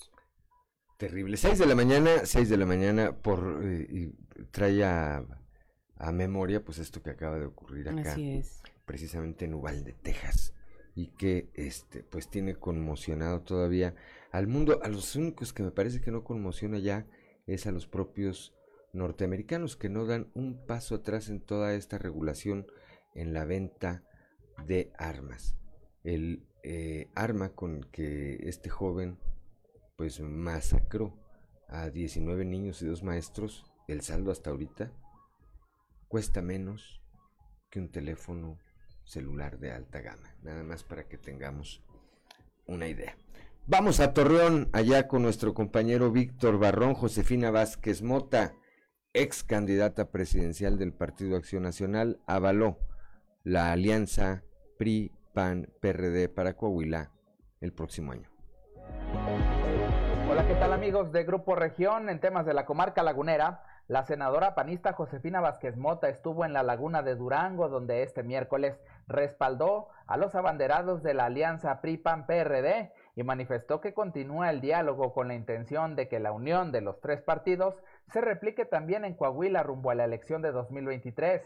[1.00, 1.38] Terrible.
[1.38, 4.12] 6 de la mañana, 6 de la mañana, por eh, y
[4.50, 5.24] trae a,
[6.12, 8.12] memoria pues esto que acaba de ocurrir acá.
[8.12, 8.62] Así es.
[8.84, 10.52] Precisamente en Uvalde, Texas.
[10.94, 13.94] Y que este, pues tiene conmocionado todavía
[14.30, 14.78] al mundo.
[14.82, 17.06] A los únicos que me parece que no conmociona ya
[17.46, 18.52] es a los propios
[18.92, 22.66] norteamericanos que no dan un paso atrás en toda esta regulación
[23.14, 24.04] en la venta
[24.66, 25.56] de armas.
[26.04, 29.16] El eh, arma con que este joven
[30.00, 31.14] pues masacró
[31.68, 34.90] a 19 niños y dos maestros, el saldo hasta ahorita
[36.08, 37.02] cuesta menos
[37.68, 38.56] que un teléfono
[39.04, 40.34] celular de alta gama.
[40.40, 41.84] Nada más para que tengamos
[42.64, 43.14] una idea.
[43.66, 48.54] Vamos a Torreón, allá con nuestro compañero Víctor Barrón, Josefina Vázquez Mota,
[49.12, 52.78] ex candidata presidencial del Partido Acción Nacional, avaló
[53.44, 54.44] la alianza
[54.78, 57.12] PRI-PAN-PRD para Coahuila
[57.60, 58.29] el próximo año.
[60.46, 62.08] ¿Qué tal amigos de Grupo Región?
[62.08, 66.62] En temas de la comarca lagunera, la senadora panista Josefina Vázquez Mota estuvo en la
[66.62, 73.22] laguna de Durango, donde este miércoles respaldó a los abanderados de la alianza PRI-PAN-PRD y
[73.22, 77.20] manifestó que continúa el diálogo con la intención de que la unión de los tres
[77.20, 81.42] partidos se replique también en Coahuila rumbo a la elección de 2023.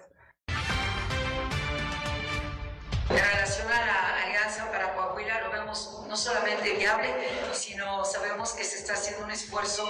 [6.09, 7.13] No solamente viable,
[7.53, 9.85] sino sabemos que se está haciendo un esfuerzo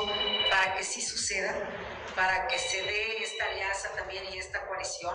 [0.51, 1.55] para que sí suceda,
[2.14, 5.14] para que se dé esta alianza también y esta coalición,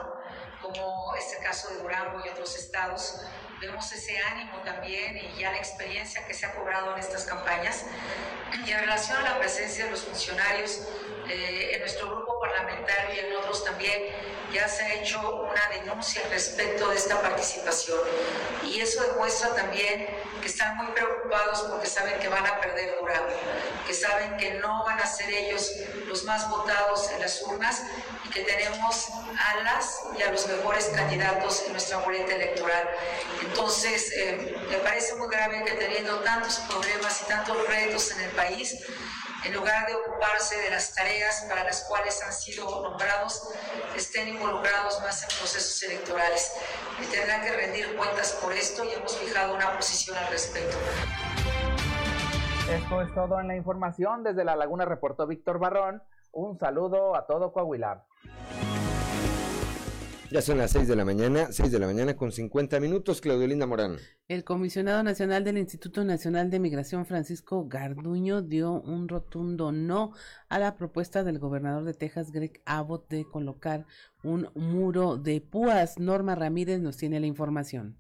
[0.61, 3.21] como este caso de Durango y otros estados.
[3.61, 7.86] Vemos ese ánimo también y ya la experiencia que se ha cobrado en estas campañas.
[8.65, 10.82] Y en relación a la presencia de los funcionarios,
[11.30, 14.01] eh, en nuestro grupo parlamentario y en otros también
[14.51, 17.99] ya se ha hecho una denuncia respecto de esta participación.
[18.63, 20.07] Y eso demuestra también
[20.41, 23.35] que están muy preocupados porque saben que van a perder Durango,
[23.85, 25.71] que saben que no van a ser ellos
[26.05, 27.83] los más votados en las urnas
[28.25, 32.89] y que tenemos a las y a los mejores candidatos en nuestra boleta electoral.
[33.41, 38.31] Entonces, eh, me parece muy grave que teniendo tantos problemas y tantos retos en el
[38.31, 38.77] país,
[39.45, 43.49] en lugar de ocuparse de las tareas para las cuales han sido nombrados,
[43.95, 46.57] estén involucrados más en procesos electorales.
[47.01, 50.77] Y tendrán que rendir cuentas por esto y hemos fijado una posición al respecto.
[52.69, 54.23] Esto es todo en la información.
[54.23, 56.03] Desde La Laguna reportó Víctor Barrón.
[56.31, 58.05] Un saludo a todo Coahuila.
[60.32, 63.47] Ya son las 6 de la mañana, 6 de la mañana con 50 minutos, Claudio
[63.47, 63.97] Linda Morán.
[64.27, 70.13] El comisionado nacional del Instituto Nacional de Migración, Francisco Garduño, dio un rotundo no
[70.47, 73.88] a la propuesta del gobernador de Texas, Greg Abbott, de colocar
[74.23, 75.97] un muro de púas.
[75.97, 77.97] Norma Ramírez nos tiene la información.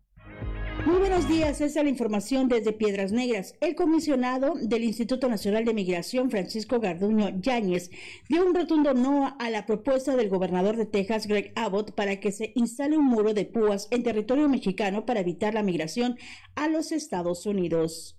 [0.85, 3.53] Muy buenos días, esta es la información desde Piedras Negras.
[3.59, 7.91] El comisionado del Instituto Nacional de Migración, Francisco Garduño Yáñez,
[8.29, 12.31] dio un rotundo no a la propuesta del gobernador de Texas, Greg Abbott, para que
[12.31, 16.17] se instale un muro de púas en territorio mexicano para evitar la migración
[16.55, 18.17] a los Estados Unidos.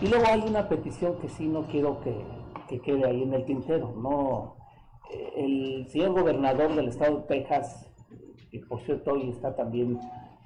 [0.00, 2.14] Y luego hay una petición que sí no quiero que,
[2.68, 3.94] que quede ahí en el tintero.
[4.00, 4.56] No,
[5.12, 7.90] eh, el señor gobernador del estado de Texas
[8.54, 9.98] y por cierto hoy está también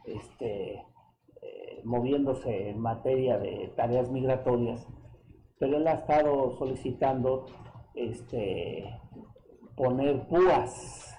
[0.07, 0.83] este,
[1.43, 4.89] eh, moviéndose en materia de tareas migratorias,
[5.59, 7.45] pero él ha estado solicitando
[7.95, 8.99] este,
[9.77, 11.15] poner púas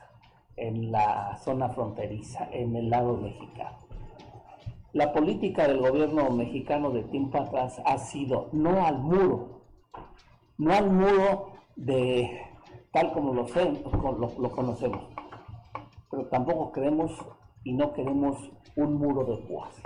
[0.55, 3.77] en la zona fronteriza, en el lado mexicano.
[4.91, 9.61] La política del gobierno mexicano de tiempo atrás ha sido no al muro,
[10.57, 12.41] no al muro de
[12.91, 15.03] tal como lo, lo, lo conocemos,
[16.10, 17.12] pero tampoco queremos
[17.64, 19.82] y no queremos un muro de púas.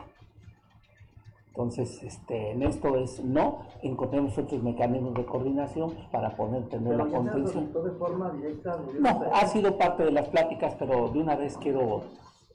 [1.47, 7.05] Entonces, este, en esto es no, encontremos otros mecanismos de coordinación para poder tener la
[7.05, 7.71] contención.
[7.71, 8.79] de forma directa?
[8.99, 12.05] No, ha sido parte de las pláticas, pero de una vez quiero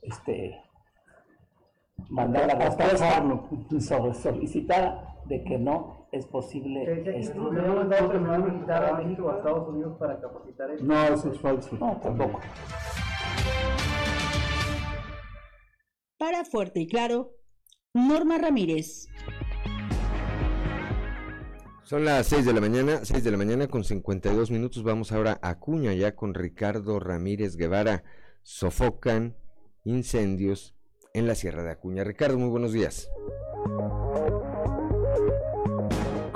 [0.02, 0.60] este,
[2.08, 3.22] mandar la respuesta
[4.14, 7.02] solicitar de que no es posible.
[7.16, 10.70] Este, ¿No que me van a México o a Estados Unidos para capacitar?
[10.82, 11.76] No, eso es falso.
[11.78, 12.40] No, tampoco.
[16.18, 17.36] Para Fuerte y Claro,
[17.94, 19.08] Norma Ramírez.
[21.84, 24.82] Son las 6 de la mañana, 6 de la mañana con 52 minutos.
[24.82, 28.04] Vamos ahora a Cuña ya con Ricardo Ramírez Guevara.
[28.42, 29.36] Sofocan
[29.84, 30.74] incendios
[31.14, 32.04] en la Sierra de Acuña.
[32.04, 33.08] Ricardo, muy buenos días.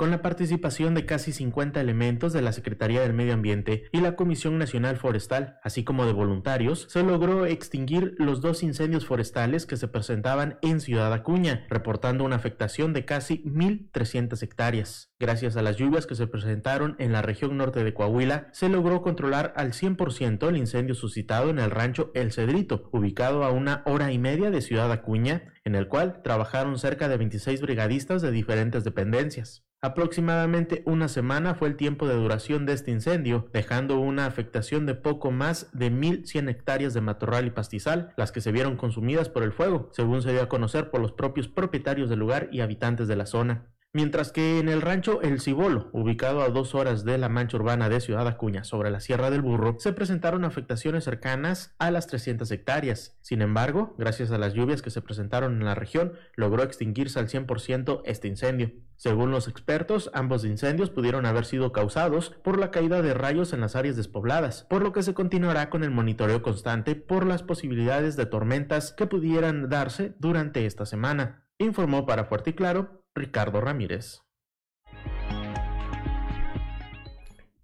[0.03, 4.17] Con la participación de casi 50 elementos de la Secretaría del Medio Ambiente y la
[4.17, 9.77] Comisión Nacional Forestal, así como de voluntarios, se logró extinguir los dos incendios forestales que
[9.77, 15.12] se presentaban en Ciudad Acuña, reportando una afectación de casi 1.300 hectáreas.
[15.23, 19.01] Gracias a las lluvias que se presentaron en la región norte de Coahuila, se logró
[19.01, 24.11] controlar al 100% el incendio suscitado en el rancho El Cedrito, ubicado a una hora
[24.11, 28.83] y media de Ciudad Acuña en el cual trabajaron cerca de 26 brigadistas de diferentes
[28.83, 29.63] dependencias.
[29.81, 34.95] Aproximadamente una semana fue el tiempo de duración de este incendio, dejando una afectación de
[34.95, 39.43] poco más de 1.100 hectáreas de matorral y pastizal, las que se vieron consumidas por
[39.43, 43.07] el fuego, según se dio a conocer por los propios propietarios del lugar y habitantes
[43.07, 43.72] de la zona.
[43.95, 47.89] Mientras que en el rancho El Cibolo, ubicado a dos horas de la mancha urbana
[47.89, 52.49] de Ciudad Acuña sobre la Sierra del Burro, se presentaron afectaciones cercanas a las 300
[52.49, 53.15] hectáreas.
[53.21, 57.27] Sin embargo, gracias a las lluvias que se presentaron en la región, logró extinguirse al
[57.27, 58.71] 100% este incendio.
[58.95, 63.61] Según los expertos, ambos incendios pudieron haber sido causados por la caída de rayos en
[63.61, 68.15] las áreas despobladas, por lo que se continuará con el monitoreo constante por las posibilidades
[68.15, 71.45] de tormentas que pudieran darse durante esta semana.
[71.59, 74.21] Informó para Fuerte y Claro Ricardo Ramírez.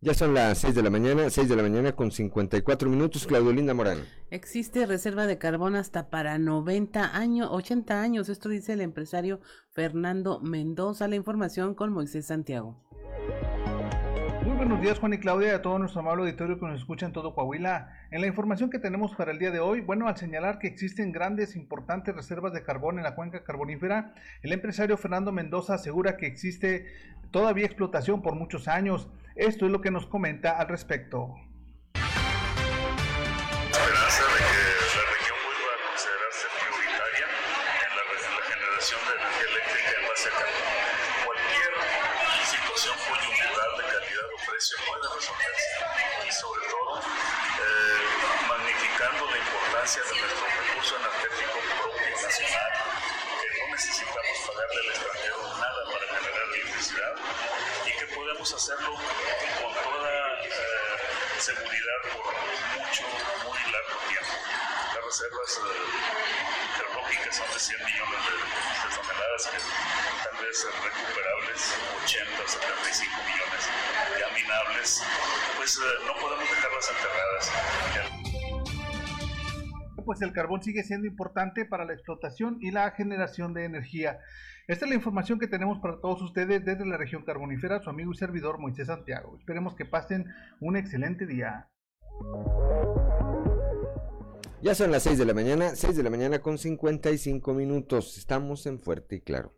[0.01, 3.51] Ya son las 6 de la mañana, 6 de la mañana con 54 minutos, Claudio
[3.51, 4.05] Linda Morán.
[4.29, 9.41] Existe reserva de carbón hasta para 90 años, 80 años, esto dice el empresario
[9.71, 11.09] Fernando Mendoza.
[11.09, 12.81] La información con Moisés Santiago
[14.45, 17.11] buenos días Juan y Claudia y a todo nuestro amable auditorio que nos escucha en
[17.11, 17.93] todo Coahuila.
[18.11, 21.11] En la información que tenemos para el día de hoy, bueno, al señalar que existen
[21.11, 26.27] grandes, importantes reservas de carbón en la cuenca carbonífera, el empresario Fernando Mendoza asegura que
[26.27, 26.85] existe
[27.31, 29.09] todavía explotación por muchos años.
[29.35, 31.35] Esto es lo que nos comenta al respecto.
[58.39, 60.49] Podemos hacerlo con toda eh,
[61.39, 62.23] seguridad por
[62.79, 63.03] mucho,
[63.43, 64.31] muy largo tiempo.
[64.95, 69.59] Las reservas eh, son de 100 millones de, toneladas que
[70.23, 71.61] tal vez recuperables,
[72.05, 73.61] 80, 75 millones
[74.17, 75.03] ya minables,
[75.57, 77.51] pues eh, no podemos dejarlas enterradas
[80.09, 84.19] pues el carbón sigue siendo importante para la explotación y la generación de energía.
[84.69, 88.11] Esta es la información que tenemos para todos ustedes desde la región carbonífera, su amigo
[88.11, 89.35] y servidor Moisés Santiago.
[89.39, 90.27] Esperemos que pasen
[90.59, 91.67] un excelente día.
[94.61, 98.15] Ya son las 6 de la mañana, 6 de la mañana con 55 minutos.
[98.19, 99.55] Estamos en Fuerte y Claro.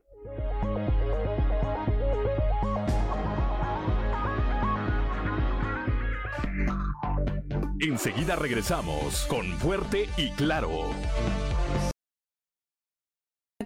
[7.82, 10.70] Enseguida regresamos con Fuerte y Claro.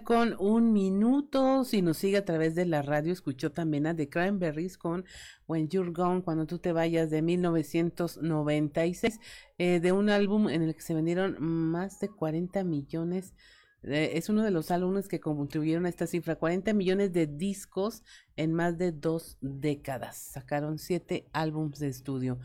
[0.06, 4.08] Con un minuto, si nos sigue a través de la radio, escuchó también a The
[4.08, 5.04] Cranberries con
[5.48, 9.18] When You're Gone, cuando tú te vayas, de 1996,
[9.58, 13.34] eh, de un álbum en el que se vendieron más de 40 millones
[13.82, 18.02] eh, es uno de los álbumes que contribuyeron a esta cifra, 40 millones de discos
[18.34, 20.16] en más de dos décadas.
[20.16, 22.38] Sacaron siete álbumes de estudio.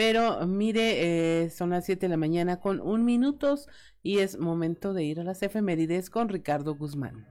[0.00, 3.68] Pero mire, eh, son las 7 de la mañana con un minutos
[4.02, 7.26] y es momento de ir a las efemérides con Ricardo Guzmán.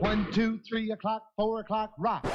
[0.00, 2.26] One, two, three o'clock, four o'clock, rock.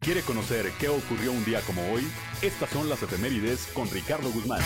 [0.00, 2.02] ¿Quiere conocer qué ocurrió un día como hoy?
[2.42, 4.60] Estas son las efemérides con Ricardo Guzmán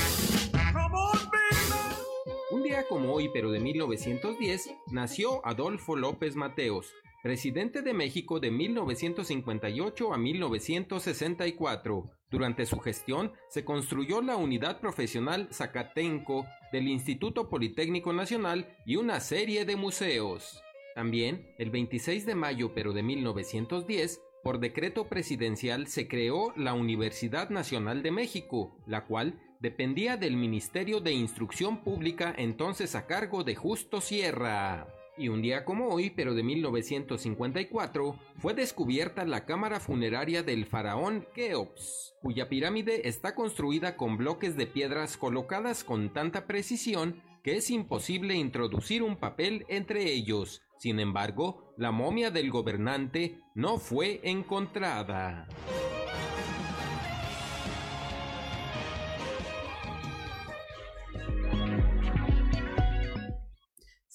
[2.88, 6.92] como hoy, pero de 1910, nació Adolfo López Mateos,
[7.22, 12.10] presidente de México de 1958 a 1964.
[12.30, 19.20] Durante su gestión se construyó la unidad profesional Zacatenco del Instituto Politécnico Nacional y una
[19.20, 20.62] serie de museos.
[20.94, 27.48] También, el 26 de mayo pero de 1910, por decreto presidencial se creó la Universidad
[27.50, 33.54] Nacional de México, la cual dependía del Ministerio de Instrucción Pública entonces a cargo de
[33.54, 34.86] Justo Sierra.
[35.16, 41.26] Y un día como hoy, pero de 1954, fue descubierta la cámara funeraria del faraón
[41.34, 47.70] Keops, cuya pirámide está construida con bloques de piedras colocadas con tanta precisión que es
[47.70, 50.62] imposible introducir un papel entre ellos.
[50.78, 55.48] Sin embargo, la momia del gobernante no fue encontrada.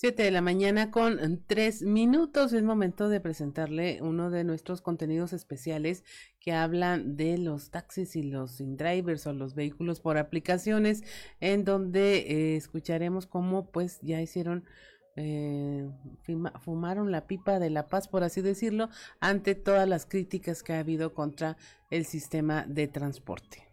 [0.04, 2.52] 7 de la mañana con 3 minutos.
[2.52, 6.04] Es momento de presentarle uno de nuestros contenidos especiales
[6.42, 11.04] que hablan de los taxis y los in-drivers o los vehículos por aplicaciones,
[11.40, 14.66] en donde eh, escucharemos cómo pues ya hicieron
[15.16, 15.90] eh,
[16.28, 18.90] fuma- fumaron la pipa de la paz, por así decirlo,
[19.22, 21.56] ante todas las críticas que ha habido contra
[21.92, 23.70] el sistema de transporte.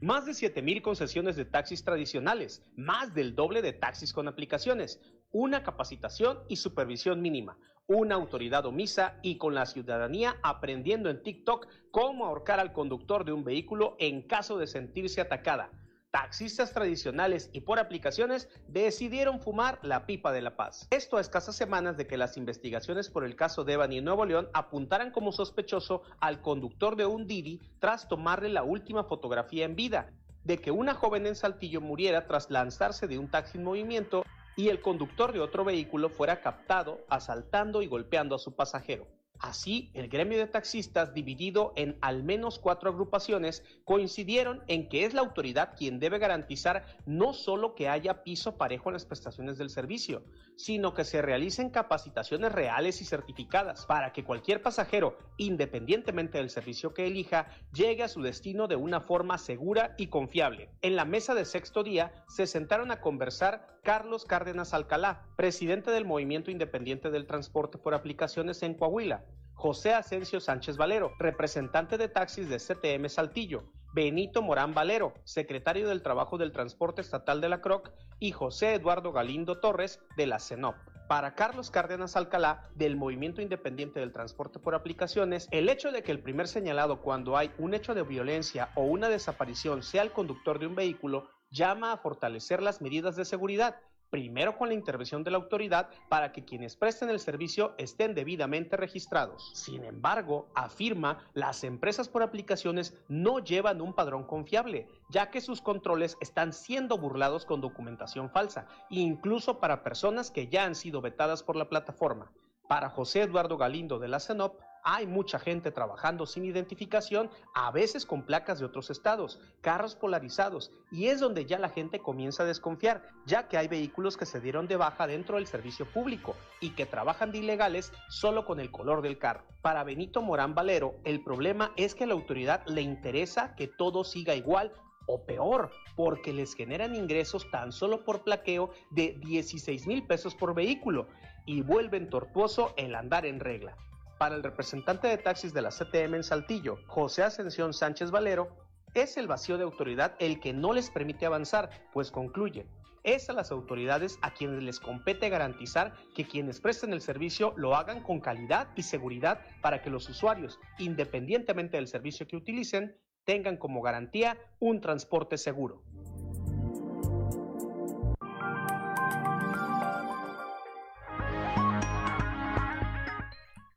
[0.00, 5.00] Más de 7.000 concesiones de taxis tradicionales, más del doble de taxis con aplicaciones,
[5.32, 11.66] una capacitación y supervisión mínima, una autoridad omisa y con la ciudadanía aprendiendo en TikTok
[11.90, 15.72] cómo ahorcar al conductor de un vehículo en caso de sentirse atacada.
[16.20, 20.88] Taxistas tradicionales y por aplicaciones decidieron fumar la pipa de la paz.
[20.90, 24.26] Esto a escasas semanas de que las investigaciones por el caso de Evany en Nuevo
[24.26, 29.76] León apuntaran como sospechoso al conductor de un Didi tras tomarle la última fotografía en
[29.76, 30.10] vida,
[30.42, 34.24] de que una joven en Saltillo muriera tras lanzarse de un taxi en movimiento
[34.56, 39.06] y el conductor de otro vehículo fuera captado asaltando y golpeando a su pasajero.
[39.40, 45.14] Así, el gremio de taxistas, dividido en al menos cuatro agrupaciones, coincidieron en que es
[45.14, 49.70] la autoridad quien debe garantizar no solo que haya piso parejo en las prestaciones del
[49.70, 50.24] servicio,
[50.56, 56.92] sino que se realicen capacitaciones reales y certificadas para que cualquier pasajero, independientemente del servicio
[56.92, 60.70] que elija, llegue a su destino de una forma segura y confiable.
[60.82, 66.04] En la mesa de sexto día se sentaron a conversar Carlos Cárdenas Alcalá, presidente del
[66.04, 69.24] Movimiento Independiente del Transporte por Aplicaciones en Coahuila,
[69.54, 76.02] José Asensio Sánchez Valero, representante de taxis de CTM Saltillo, Benito Morán Valero, secretario del
[76.02, 80.76] Trabajo del Transporte Estatal de la CROC, y José Eduardo Galindo Torres, de la CENOP.
[81.08, 86.12] Para Carlos Cárdenas Alcalá, del Movimiento Independiente del Transporte por Aplicaciones, el hecho de que
[86.12, 90.58] el primer señalado cuando hay un hecho de violencia o una desaparición sea el conductor
[90.58, 93.76] de un vehículo llama a fortalecer las medidas de seguridad,
[94.10, 98.76] primero con la intervención de la autoridad para que quienes presten el servicio estén debidamente
[98.76, 99.50] registrados.
[99.54, 105.60] Sin embargo, afirma, las empresas por aplicaciones no llevan un padrón confiable, ya que sus
[105.60, 111.42] controles están siendo burlados con documentación falsa, incluso para personas que ya han sido vetadas
[111.42, 112.32] por la plataforma.
[112.68, 118.06] Para José Eduardo Galindo de la CENOP, hay mucha gente trabajando sin identificación, a veces
[118.06, 122.46] con placas de otros estados, carros polarizados, y es donde ya la gente comienza a
[122.46, 126.70] desconfiar, ya que hay vehículos que se dieron de baja dentro del servicio público y
[126.70, 129.44] que trabajan de ilegales solo con el color del carro.
[129.62, 134.04] Para Benito Morán Valero, el problema es que a la autoridad le interesa que todo
[134.04, 134.72] siga igual
[135.08, 140.54] o peor, porque les generan ingresos tan solo por plaqueo de 16 mil pesos por
[140.54, 141.08] vehículo
[141.46, 143.74] y vuelven tortuoso el andar en regla.
[144.18, 148.48] Para el representante de taxis de la CTM en Saltillo, José Ascensión Sánchez Valero,
[148.94, 152.66] es el vacío de autoridad el que no les permite avanzar, pues concluye,
[153.04, 157.76] es a las autoridades a quienes les compete garantizar que quienes presten el servicio lo
[157.76, 163.56] hagan con calidad y seguridad para que los usuarios, independientemente del servicio que utilicen, tengan
[163.56, 165.82] como garantía un transporte seguro.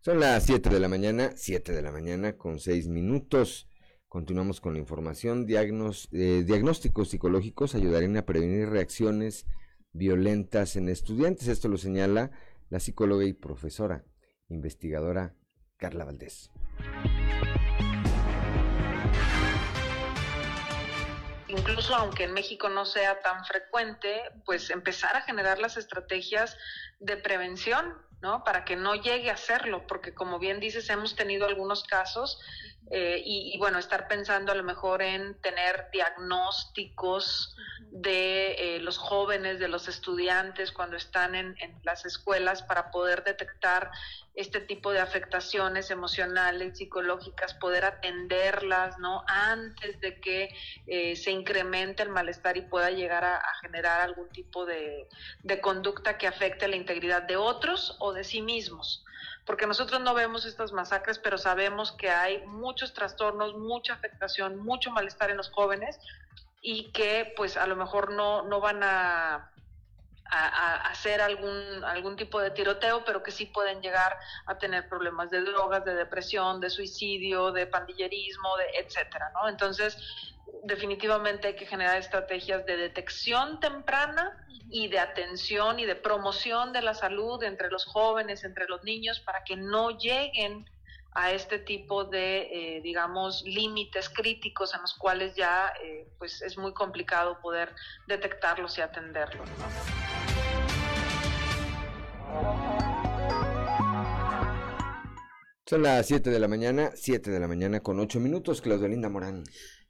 [0.04, 3.68] Son las 7 de la mañana, 7 de la mañana con 6 minutos.
[4.08, 5.46] Continuamos con la información.
[5.48, 9.46] Eh, diagnósticos psicológicos ayudarán a prevenir reacciones
[9.92, 11.48] violentas en estudiantes.
[11.48, 12.32] Esto lo señala
[12.72, 14.04] la psicóloga y profesora
[14.50, 15.36] investigadora
[15.78, 16.50] Carla Valdés.
[21.48, 26.58] incluso aunque en México no sea tan frecuente, pues empezar a generar las estrategias
[27.00, 28.44] de prevención, ¿no?
[28.44, 32.40] Para que no llegue a serlo, porque como bien dices, hemos tenido algunos casos
[32.90, 37.56] eh, y, y, bueno, estar pensando a lo mejor en tener diagnósticos
[37.92, 43.24] de eh, los jóvenes, de los estudiantes cuando están en, en las escuelas para poder
[43.24, 43.92] detectar
[44.34, 49.24] este tipo de afectaciones emocionales, psicológicas, poder atenderlas, ¿no?
[49.28, 50.56] Antes de que
[50.88, 55.10] eh, se incremente el malestar y pueda llegar a, a generar algún tipo de,
[55.44, 59.04] de, conducta que afecte la integridad de otros o de sí mismos.
[59.46, 64.92] Porque nosotros no vemos estas masacres, pero sabemos que hay muchos trastornos, mucha afectación, mucho
[64.92, 66.00] malestar en los jóvenes
[66.62, 69.52] y que pues a lo mejor no, no van a
[70.32, 75.42] hacer algún, algún tipo de tiroteo, pero que sí pueden llegar a tener problemas de
[75.42, 79.50] drogas, de depresión, de suicidio, de pandillerismo, de etcétera, ¿no?
[79.50, 79.98] Entonces,
[80.64, 84.38] definitivamente hay que generar estrategias de detección temprana
[84.70, 89.20] y de atención y de promoción de la salud entre los jóvenes, entre los niños,
[89.20, 90.66] para que no lleguen
[91.14, 96.58] a este tipo de, eh, digamos, límites críticos en los cuales ya eh, pues es
[96.58, 97.76] muy complicado poder
[98.08, 99.50] detectarlos y atenderlos.
[105.66, 109.10] Son las 7 de la mañana, 7 de la mañana con 8 minutos, Claudia Linda
[109.10, 109.44] Morán.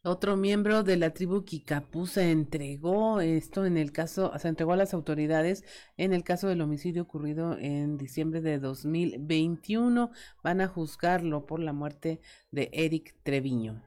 [0.04, 4.76] Otro miembro de la tribu Kikapú se entregó esto en el caso, se entregó a
[4.76, 5.64] las autoridades
[5.96, 10.10] en el caso del homicidio ocurrido en diciembre de 2021.
[10.44, 13.84] Van a juzgarlo por la muerte de Eric Treviño.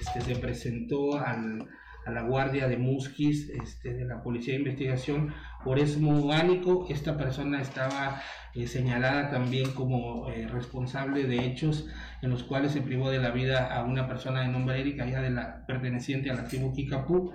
[0.00, 1.68] Este se presentó al,
[2.08, 6.86] a la guardia de Musquis este, de la Policía de Investigación por esmo orgánico.
[6.88, 8.22] Esta persona estaba
[8.54, 11.86] eh, señalada también como eh, responsable de hechos
[12.22, 15.20] en los cuales se privó de la vida a una persona de nombre Erika, ya
[15.20, 17.32] de la perteneciente a la tribu Kikapú.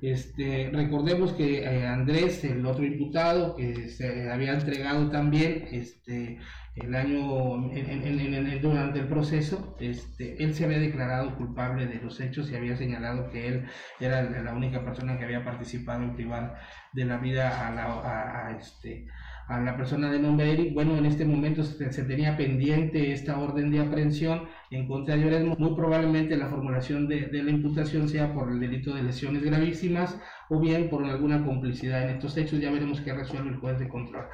[0.00, 6.38] Este, recordemos que eh, Andrés, el otro imputado, que se había entregado también este,
[6.76, 12.50] el año en, durante el proceso, este, él se había declarado culpable de los hechos
[12.50, 13.66] y había señalado que él
[14.00, 16.58] era la única persona que había participado en privar
[16.92, 19.06] de la vida a la, a, este,
[19.48, 20.72] a la persona de nombre Eric.
[20.72, 25.56] Bueno, en este momento se, tenía pendiente esta orden de aprehensión en contra de Oresmo.
[25.58, 30.18] Muy probablemente la formulación de, de, la imputación sea por el delito de lesiones gravísimas
[30.48, 32.60] o bien por alguna complicidad en estos hechos.
[32.60, 34.26] Ya veremos qué resuelve el juez de control.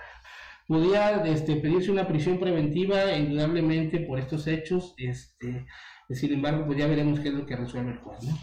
[0.68, 4.94] Podía este, pedirse una prisión preventiva, indudablemente, por estos hechos.
[4.98, 5.66] Este,
[6.10, 8.22] sin embargo, pues ya veremos qué es lo que resuelve el juez.
[8.24, 8.36] ¿no?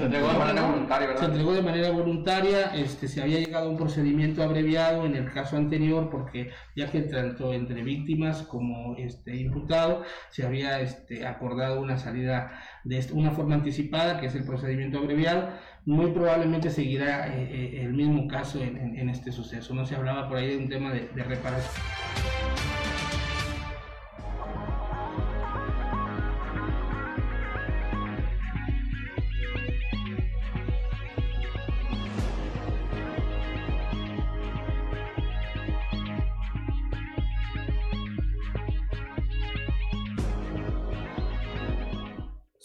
[0.00, 1.20] Se entregó de manera voluntaria, ¿verdad?
[1.20, 5.30] Se entregó de manera voluntaria, este, se había llegado a un procedimiento abreviado en el
[5.30, 11.82] caso anterior, porque ya que tanto entre víctimas como este, imputado se había este, acordado
[11.82, 12.50] una salida
[12.84, 15.50] de una forma anticipada, que es el procedimiento abreviado,
[15.84, 19.74] muy probablemente seguirá eh, eh, el mismo caso en, en, este suceso.
[19.74, 22.79] No se hablaba por ahí de un tema de, de reparación.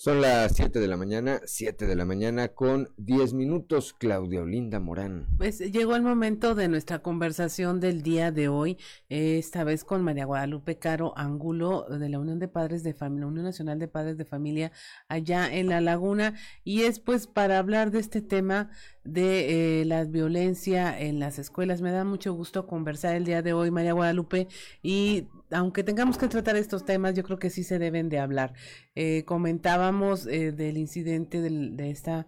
[0.06, 4.80] Son las 7 de la mañana, 7 de la mañana con 10 minutos, Claudia Olinda
[4.80, 5.26] Morán.
[5.36, 8.78] Pues llegó el momento de nuestra conversación del día de hoy,
[9.10, 13.46] esta vez con María Guadalupe Caro Ángulo de la Unión de Padres de Familia, Unión
[13.46, 14.72] Nacional de Padres de Familia
[15.08, 18.70] allá en La Laguna, y es pues para hablar de este tema
[19.06, 21.82] de eh, la violencia en las escuelas.
[21.82, 24.48] Me da mucho gusto conversar el día de hoy, María Guadalupe,
[24.84, 28.54] y aunque tengamos que tratar estos temas, yo creo que sí se deben de hablar.
[28.96, 32.28] Eh, comentábamos eh, del incidente de esta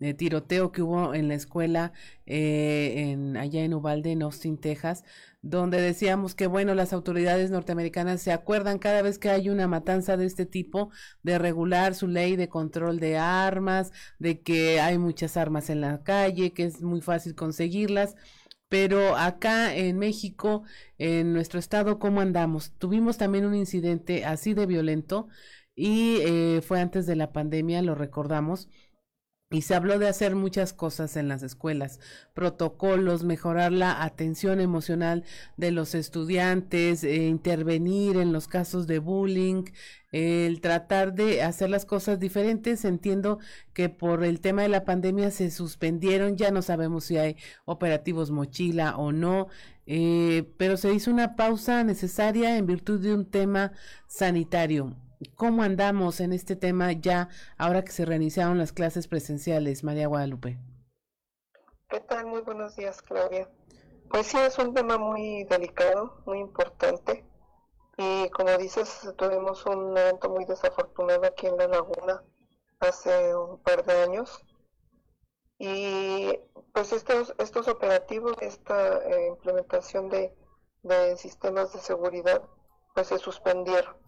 [0.00, 1.92] de tiroteo que hubo en la escuela
[2.26, 5.04] en, allá en Uvalde, en Austin, Texas,
[5.42, 10.16] donde decíamos que, bueno, las autoridades norteamericanas se acuerdan cada vez que hay una matanza
[10.16, 10.90] de este tipo
[11.22, 16.02] de regular su ley de control de armas, de que hay muchas armas en la
[16.02, 18.16] calle, que es muy fácil conseguirlas.
[18.68, 20.62] Pero acá en México,
[20.98, 22.72] en nuestro estado, ¿cómo andamos?
[22.78, 25.28] Tuvimos también un incidente así de violento
[25.74, 28.68] y eh, fue antes de la pandemia, lo recordamos
[29.50, 31.98] y se habló de hacer muchas cosas en las escuelas,
[32.34, 35.24] protocolos, mejorar la atención emocional
[35.56, 39.64] de los estudiantes, eh, intervenir en los casos de bullying,
[40.12, 42.84] el tratar de hacer las cosas diferentes.
[42.84, 43.40] Entiendo
[43.72, 48.30] que por el tema de la pandemia se suspendieron, ya no sabemos si hay operativos
[48.30, 49.48] mochila o no,
[49.86, 53.72] eh, pero se hizo una pausa necesaria en virtud de un tema
[54.06, 54.96] sanitario.
[55.36, 60.58] ¿Cómo andamos en este tema ya ahora que se reiniciaron las clases presenciales, María Guadalupe?
[61.90, 62.26] ¿Qué tal?
[62.26, 63.50] Muy buenos días, Claudia.
[64.08, 67.22] Pues sí, es un tema muy delicado, muy importante.
[67.98, 72.24] Y como dices, tuvimos un evento muy desafortunado aquí en La Laguna
[72.78, 74.42] hace un par de años.
[75.58, 76.32] Y
[76.72, 80.34] pues estos, estos operativos, esta eh, implementación de,
[80.82, 82.42] de sistemas de seguridad,
[82.94, 83.99] pues se suspendieron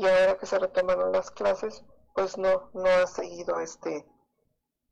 [0.00, 1.84] y ahora que se retomaron las clases,
[2.14, 4.06] pues no, no ha seguido este,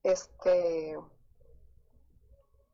[0.02, 0.98] este,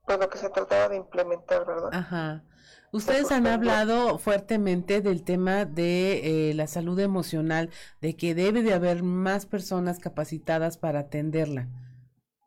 [0.04, 1.90] pues lo que se trataba de implementar, ¿verdad?
[1.92, 2.44] Ajá.
[2.92, 7.70] Ustedes han hablado fuertemente del tema de eh, la salud emocional,
[8.00, 11.68] de que debe de haber más personas capacitadas para atenderla.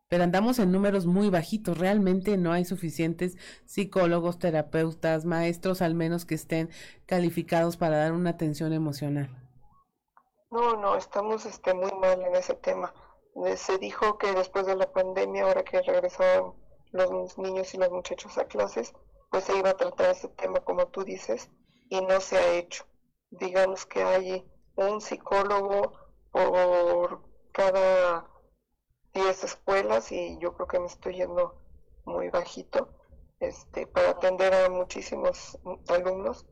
[0.08, 3.36] Pero andamos en números muy bajitos, realmente no hay suficientes
[3.66, 6.70] psicólogos, terapeutas, maestros al menos que estén
[7.04, 9.37] calificados para dar una atención emocional.
[10.50, 12.94] No, no, estamos este, muy mal en ese tema.
[13.44, 16.54] Eh, se dijo que después de la pandemia, ahora que regresaban
[16.92, 18.94] los niños y los muchachos a clases,
[19.30, 21.50] pues se iba a tratar ese tema como tú dices
[21.90, 22.86] y no se ha hecho.
[23.30, 25.92] Digamos que hay un psicólogo
[26.30, 27.22] por
[27.52, 28.26] cada
[29.12, 31.60] 10 escuelas y yo creo que me estoy yendo
[32.06, 32.88] muy bajito
[33.40, 36.46] este, para atender a muchísimos alumnos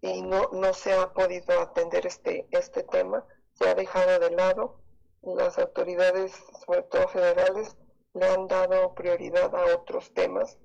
[0.00, 3.24] y no, no se ha podido atender este, este tema,
[3.54, 4.80] se ha dejado de lado.
[5.22, 6.32] Las autoridades,
[6.64, 7.76] sobre todo federales,
[8.14, 10.58] le han dado prioridad a otros temas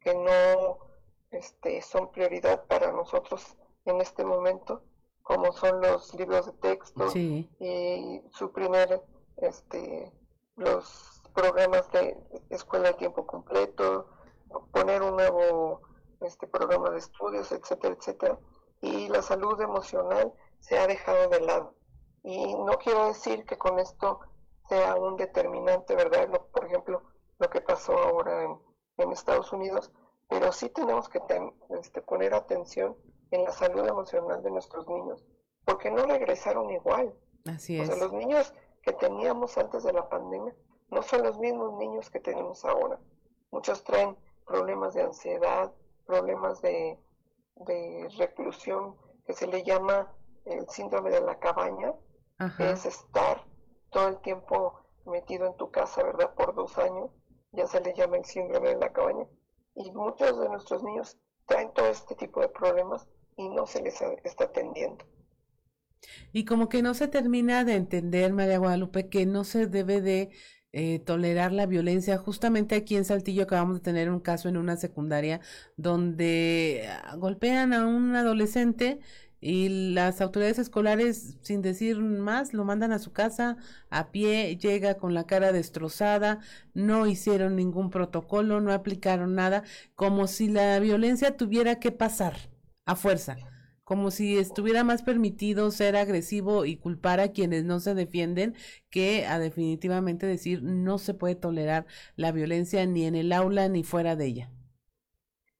[0.00, 0.78] que no
[1.30, 3.56] este, son prioridad para nosotros
[3.86, 4.82] en este momento,
[5.22, 9.02] como son los libros de texto y su primer,
[9.38, 10.12] este,
[10.56, 12.16] los programas de
[12.50, 14.06] escuela de tiempo completo,
[14.72, 15.80] poner un nuevo
[16.20, 18.38] este programa de estudios, etcétera, etcétera,
[18.84, 21.74] y la salud emocional se ha dejado de lado.
[22.22, 24.20] Y no quiero decir que con esto
[24.68, 26.28] sea un determinante, ¿verdad?
[26.52, 27.02] por ejemplo,
[27.38, 29.92] lo que pasó ahora en, Estados Unidos,
[30.28, 31.20] pero sí tenemos que
[31.80, 32.96] este, poner atención
[33.30, 35.24] en la salud emocional de nuestros niños,
[35.64, 37.14] porque no regresaron igual.
[37.46, 37.88] Así es.
[37.88, 40.54] O sea, los niños que teníamos antes de la pandemia
[40.90, 42.98] no son los mismos niños que tenemos ahora.
[43.50, 44.16] Muchos traen
[44.46, 45.72] problemas de ansiedad,
[46.06, 46.98] problemas de,
[47.56, 48.96] de reclusión,
[49.26, 50.12] que se le llama
[50.44, 51.92] el síndrome de la cabaña,
[52.56, 53.44] que es estar
[53.90, 56.34] todo el tiempo metido en tu casa, ¿verdad?
[56.34, 57.10] Por dos años,
[57.52, 59.26] ya se le llama el síndrome de la cabaña.
[59.74, 64.00] Y muchos de nuestros niños traen todo este tipo de problemas y no se les
[64.24, 65.04] está atendiendo.
[66.32, 70.30] Y como que no se termina de entender, María Guadalupe, que no se debe de
[70.76, 72.18] eh, tolerar la violencia.
[72.18, 75.40] Justamente aquí en Saltillo acabamos de tener un caso en una secundaria
[75.76, 78.98] donde ah, golpean a un adolescente
[79.40, 83.56] y las autoridades escolares, sin decir más, lo mandan a su casa
[83.88, 86.40] a pie, llega con la cara destrozada,
[86.72, 89.62] no hicieron ningún protocolo, no aplicaron nada,
[89.94, 92.34] como si la violencia tuviera que pasar
[92.84, 93.36] a fuerza
[93.84, 98.56] como si estuviera más permitido ser agresivo y culpar a quienes no se defienden
[98.90, 103.84] que a definitivamente decir no se puede tolerar la violencia ni en el aula ni
[103.84, 104.50] fuera de ella.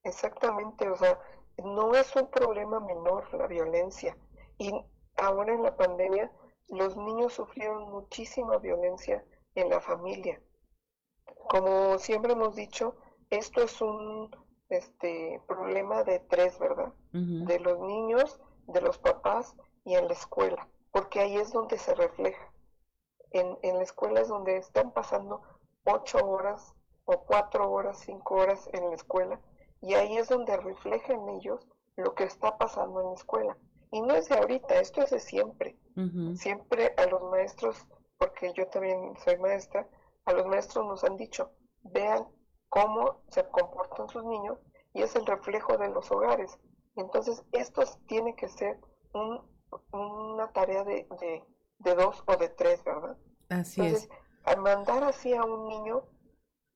[0.02, 1.18] Exactamente, o sea,
[1.62, 4.16] no es un problema menor la violencia
[4.58, 4.72] y
[5.16, 6.30] ahora en la pandemia
[6.68, 10.40] los niños sufrieron muchísima violencia en la familia.
[11.48, 12.96] Como siempre hemos dicho,
[13.30, 14.30] esto es un
[14.68, 16.92] este problema de tres, ¿verdad?
[17.12, 19.54] De los niños, de los papás
[19.84, 22.50] y en la escuela, porque ahí es donde se refleja.
[23.30, 25.42] En, en la escuela es donde están pasando
[25.84, 29.40] ocho horas o cuatro horas, cinco horas en la escuela,
[29.80, 33.56] y ahí es donde refleja en ellos lo que está pasando en la escuela.
[33.90, 35.76] Y no es de ahorita, esto es de siempre.
[36.36, 37.86] Siempre a los maestros,
[38.18, 39.86] porque yo también soy maestra,
[40.24, 41.50] a los maestros nos han dicho,
[41.82, 42.26] vean
[42.68, 44.58] cómo se comportan sus niños
[44.92, 46.58] y es el reflejo de los hogares.
[46.96, 48.80] Entonces, esto tiene que ser
[49.92, 51.06] una tarea de,
[51.78, 53.16] dos o de tres, ¿verdad?
[53.50, 54.18] Así Entonces, es.
[54.44, 56.04] Al mandar así a un niño,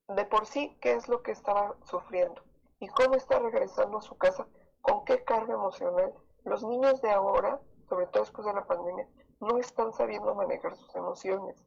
[0.09, 2.43] de por sí, ¿qué es lo que estaba sufriendo?
[2.81, 4.47] ¿Y cómo está regresando a su casa?
[4.81, 6.15] ¿Con qué carga emocional?
[6.45, 9.09] Los niños de ahora, sobre todo después de la pandemia,
[9.41, 11.63] no están sabiendo manejar sus emociones.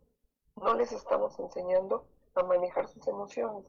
[0.56, 2.06] No les estamos enseñando
[2.36, 3.66] a manejar sus emociones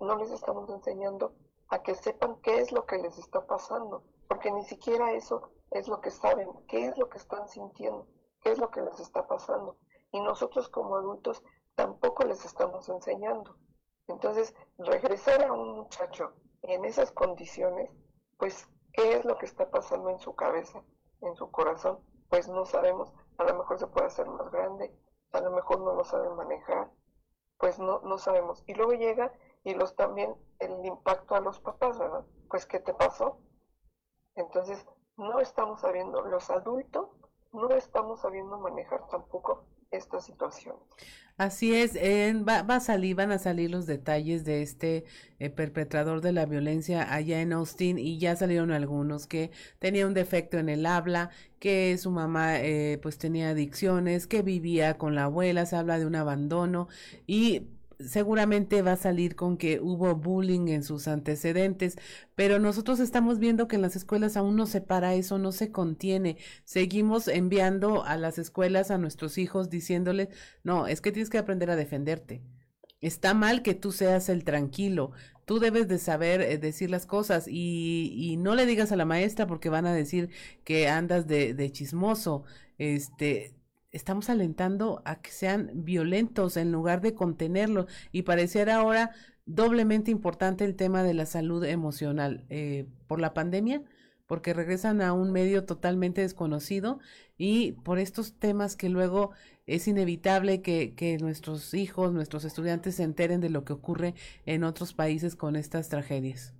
[0.00, 1.34] no, les estamos enseñando
[1.68, 5.88] a que sepan qué es lo que les está pasando, porque ni siquiera eso es
[5.88, 8.06] lo que saben, qué es lo que están sintiendo,
[8.42, 9.76] qué es lo que les está pasando.
[10.10, 11.42] Y nosotros como adultos
[11.76, 13.56] tampoco les estamos enseñando.
[14.08, 17.90] Entonces, regresar a un muchacho en esas condiciones,
[18.38, 20.82] pues, ¿qué es lo que está pasando en su cabeza,
[21.20, 22.00] en su corazón?
[22.28, 24.92] Pues no sabemos, a lo mejor se puede hacer más grande,
[25.32, 26.90] a lo mejor no lo saben manejar,
[27.58, 28.64] pues no, no sabemos.
[28.66, 29.32] Y luego llega
[29.64, 32.24] y los también el impacto a los papás, ¿verdad?
[32.48, 33.38] Pues, ¿qué te pasó?
[34.34, 34.86] Entonces,
[35.16, 37.08] no estamos sabiendo, los adultos
[37.52, 40.76] no estamos sabiendo manejar tampoco esta situación.
[41.36, 45.04] Así es, va, va, a salir, van a salir los detalles de este
[45.38, 50.14] eh, perpetrador de la violencia allá en Austin y ya salieron algunos que tenía un
[50.14, 55.24] defecto en el habla, que su mamá eh, pues tenía adicciones, que vivía con la
[55.24, 56.88] abuela, se habla de un abandono
[57.26, 57.68] y
[58.04, 61.96] seguramente va a salir con que hubo bullying en sus antecedentes,
[62.34, 65.70] pero nosotros estamos viendo que en las escuelas aún no se para eso, no se
[65.70, 66.36] contiene.
[66.64, 70.28] Seguimos enviando a las escuelas a nuestros hijos diciéndoles,
[70.64, 72.42] no, es que tienes que aprender a defenderte.
[73.00, 75.12] Está mal que tú seas el tranquilo,
[75.46, 79.06] tú debes de saber eh, decir las cosas y, y, no le digas a la
[79.06, 80.30] maestra porque van a decir
[80.64, 82.44] que andas de, de chismoso.
[82.78, 83.54] Este,
[83.92, 89.10] estamos alentando a que sean violentos en lugar de contenerlos y pareciera ahora
[89.46, 93.82] doblemente importante el tema de la salud emocional eh, por la pandemia
[94.30, 97.00] porque regresan a un medio totalmente desconocido
[97.36, 99.32] y por estos temas que luego
[99.66, 104.14] es inevitable que, que nuestros hijos, nuestros estudiantes se enteren de lo que ocurre
[104.46, 106.54] en otros países con estas tragedias.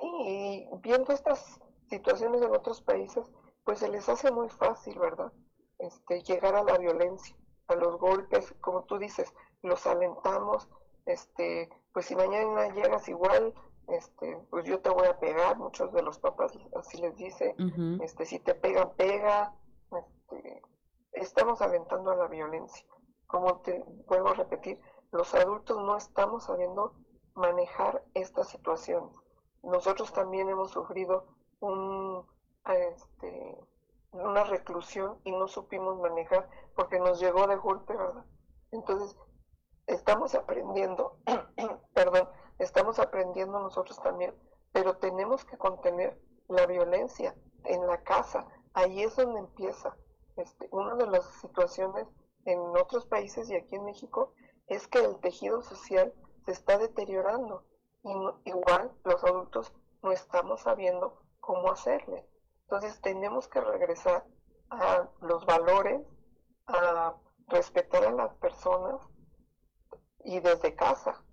[0.00, 3.24] Sí, viendo estas situaciones en otros países,
[3.62, 5.32] pues se les hace muy fácil, ¿verdad?
[5.78, 7.36] Este, llegar a la violencia,
[7.68, 10.68] a los golpes, como tú dices, los alentamos,
[11.06, 13.54] este, pues si mañana llegas igual,
[13.88, 17.54] este, pues yo te voy a pegar, muchos de los papás así les dice,
[18.02, 19.54] este, si te pegan, pega,
[19.90, 20.62] este,
[21.12, 22.86] estamos alentando a la violencia.
[23.26, 26.94] Como te vuelvo a repetir, los adultos no estamos sabiendo
[27.34, 29.10] manejar esta situación.
[29.62, 31.26] Nosotros también hemos sufrido
[31.60, 32.26] un,
[32.66, 33.58] este,
[34.12, 38.24] una reclusión y no supimos manejar porque nos llegó de golpe, ¿verdad?
[38.70, 39.16] Entonces,
[39.86, 41.18] estamos aprendiendo,
[41.94, 42.28] perdón,
[42.58, 44.34] estamos aprendiendo nosotros también,
[44.72, 47.34] pero tenemos que contener la violencia
[47.64, 48.46] en la casa.
[48.74, 49.96] Ahí es donde empieza.
[50.36, 52.06] Este, una de las situaciones
[52.44, 54.32] en otros países y aquí en México
[54.68, 56.12] es que el tejido social
[56.44, 57.64] se está deteriorando
[58.04, 58.12] y
[58.44, 62.24] igual los adultos no estamos sabiendo cómo hacerle.
[62.70, 64.26] Entonces tenemos que regresar
[64.68, 66.06] a los valores,
[66.66, 67.14] a
[67.46, 69.00] respetar a las personas
[70.22, 71.24] y desde casa.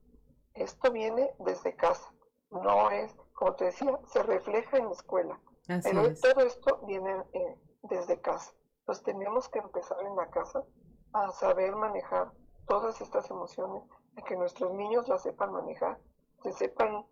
[0.54, 2.10] Esto viene desde casa,
[2.52, 5.42] no es, como te decía, se refleja en la escuela.
[5.68, 8.54] pero todo esto viene eh, desde casa.
[8.80, 10.64] Entonces tenemos que empezar en la casa
[11.12, 12.32] a saber manejar
[12.66, 13.84] todas estas emociones,
[14.16, 16.00] a que nuestros niños las sepan manejar,
[16.44, 17.06] se sepan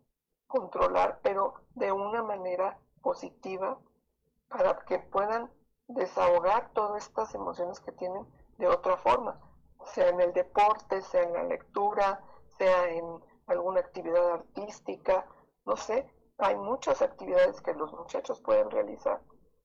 [0.48, 3.78] controlar, pero de una manera positiva
[4.54, 5.52] para que puedan
[5.88, 8.24] desahogar todas estas emociones que tienen
[8.60, 9.42] de otra forma,
[9.86, 12.24] sea en el deporte, sea en la lectura,
[12.60, 15.26] sea en alguna actividad artística,
[15.66, 19.22] no sé, hay muchas actividades que los muchachos pueden realizar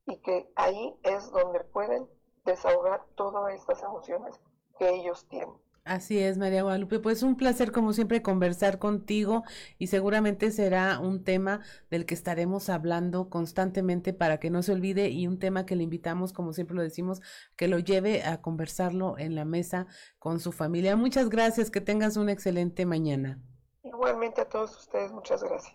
[0.07, 2.09] y que ahí es donde pueden
[2.47, 4.41] desahogar todas estas emociones
[4.79, 5.55] que ellos tienen.
[5.89, 6.99] Así es, María Guadalupe.
[6.99, 9.43] Pues un placer, como siempre, conversar contigo
[9.79, 15.09] y seguramente será un tema del que estaremos hablando constantemente para que no se olvide
[15.09, 17.23] y un tema que le invitamos, como siempre lo decimos,
[17.57, 19.87] que lo lleve a conversarlo en la mesa
[20.19, 20.95] con su familia.
[20.95, 23.41] Muchas gracias, que tengas una excelente mañana.
[23.83, 25.75] Igualmente a todos ustedes, muchas gracias.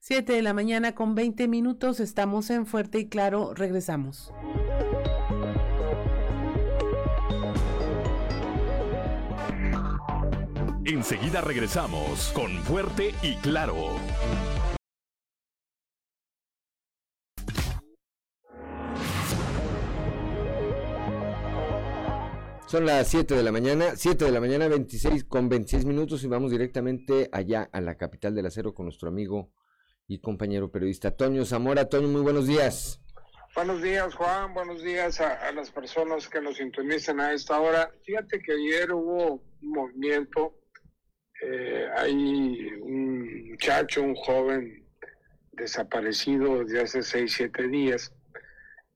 [0.00, 4.34] Siete de la mañana con veinte minutos, estamos en Fuerte y Claro, regresamos.
[10.90, 13.94] Enseguida regresamos con Fuerte y Claro.
[22.66, 26.26] Son las 7 de la mañana, 7 de la mañana 26 con 26 minutos y
[26.26, 29.52] vamos directamente allá a la capital del acero con nuestro amigo
[30.08, 31.88] y compañero periodista Toño Zamora.
[31.88, 33.00] Toño, muy buenos días.
[33.54, 34.54] Buenos días, Juan.
[34.54, 37.92] Buenos días a, a las personas que nos sintonizan a esta hora.
[38.02, 40.59] Fíjate que ayer hubo un movimiento
[41.42, 44.86] eh, hay un muchacho, un joven
[45.52, 48.12] desaparecido desde hace seis, siete días,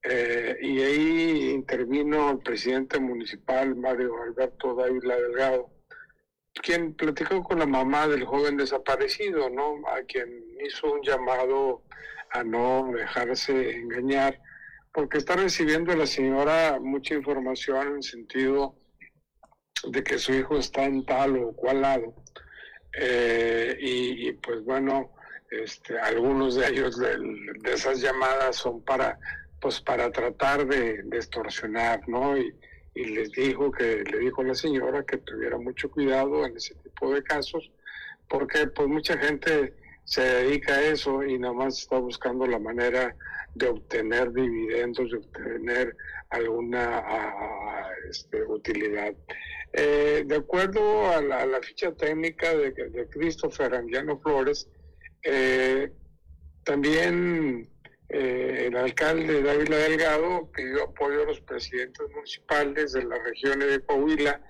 [0.02, 5.70] eh, y ahí intervino el presidente municipal, Mario Alberto Dávila Delgado,
[6.62, 9.82] quien platicó con la mamá del joven desaparecido, ¿no?
[9.88, 10.28] A quien
[10.64, 11.82] hizo un llamado
[12.30, 14.40] a no dejarse engañar,
[14.92, 18.76] porque está recibiendo la señora mucha información en el sentido
[19.88, 22.14] de que su hijo está en tal o cual lado.
[22.98, 25.12] Eh, y, pues bueno,
[25.50, 27.16] este, algunos de ellos de,
[27.72, 29.18] esas llamadas son para,
[29.60, 32.36] pues para tratar de, extorsionar, ¿no?
[32.36, 32.54] Y,
[32.94, 37.12] les dijo que, le dijo a la señora que tuviera mucho cuidado en ese tipo
[37.12, 37.72] de casos,
[38.28, 39.74] porque pues mucha gente
[40.04, 43.16] se dedica a eso y nada más está buscando la manera
[43.56, 45.96] de obtener dividendos, de obtener
[46.30, 47.04] alguna
[48.08, 49.12] este, utilidad.
[49.76, 54.68] Eh, de acuerdo a la, ficha técnica de, de Christopher Anguiano Flores,
[55.24, 55.90] eh,
[56.62, 57.68] también
[58.08, 63.80] eh, el alcalde Dávila Delgado pidió apoyo a los presidentes municipales de las regiones de
[63.80, 64.40] Coahuila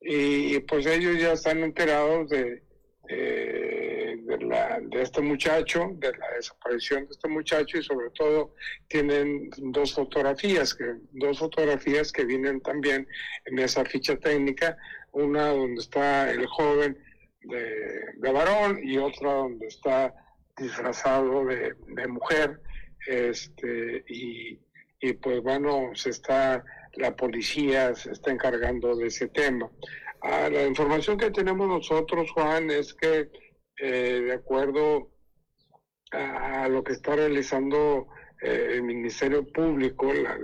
[0.00, 2.60] y, pues ellos ya están enterados de,
[4.16, 8.54] de, la, de este muchacho, de la desaparición de este muchacho y sobre todo
[8.88, 13.06] tienen dos fotografías, que, dos fotografías que vienen también
[13.46, 14.76] en esa ficha técnica,
[15.12, 16.98] una donde está el joven
[17.42, 20.14] de, varón y otra donde está
[20.56, 21.74] disfrazado de,
[22.08, 22.60] mujer,
[23.06, 24.58] este, y,
[25.00, 29.70] y pues bueno, se está, la policía se está encargando de ese tema.
[30.22, 33.28] Ah, la información que tenemos nosotros, Juan, es que
[33.78, 35.10] eh, de acuerdo
[36.10, 38.08] a, lo que está realizando
[38.42, 40.36] eh, el Ministerio Público, la,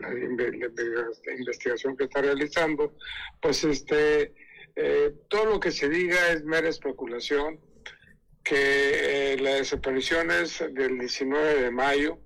[1.38, 2.94] investigación que está realizando,
[3.40, 4.34] pues este,
[4.76, 7.58] eh, todo lo que se diga es mera especulación,
[8.44, 12.18] que eh, las desapariciones del 19 de mayo,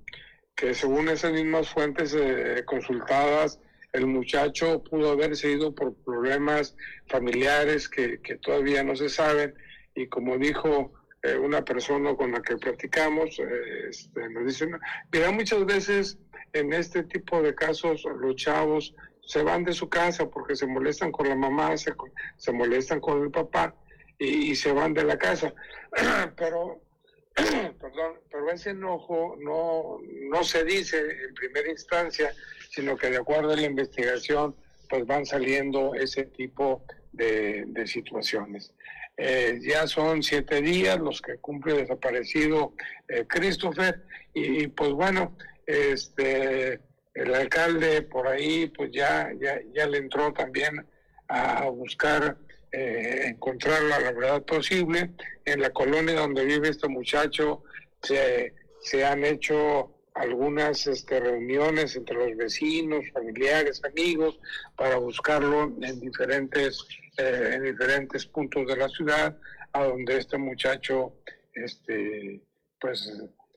[0.55, 3.59] que según esas mismas fuentes eh, consultadas,
[3.95, 6.77] el muchacho pudo haberse ido por problemas
[7.09, 9.55] familiares que, que todavía no se saben
[9.95, 14.69] y como dijo eh, una persona con la que platicamos, eh, este, nos dice,
[15.13, 16.19] mira, muchas veces
[16.53, 21.13] en este tipo de casos los chavos se van de su casa porque se molestan
[21.13, 21.95] con la mamá, se,
[22.37, 23.75] se molestan con el papá
[24.19, 25.55] y, se van de la casa.
[26.37, 26.81] pero,
[27.35, 29.99] perdón, pero ese enojo no,
[30.31, 32.33] no se dice en primera instancia,
[32.71, 34.57] sino que de acuerdo a la investigación,
[34.89, 38.75] pues van saliendo ese tipo de, situaciones.
[39.17, 42.75] Eh, ya son siete días los que cumple desaparecido
[43.09, 44.03] eh, Christopher
[44.33, 45.37] y, pues bueno,
[45.67, 46.81] este
[47.15, 50.87] el alcalde por ahí pues ya, ya, ya le entró también
[51.29, 52.39] a buscar
[52.73, 55.11] eh, encontrar la verdad posible.
[55.45, 57.65] En la colonia donde vive este muchacho
[58.03, 64.39] se, se han hecho algunas este, reuniones entre los vecinos, familiares, amigos,
[64.77, 66.87] para buscarlo en diferentes,
[67.17, 69.37] eh, en diferentes puntos de la ciudad,
[69.73, 71.15] a donde este muchacho
[71.55, 72.43] este,
[72.81, 73.13] pues,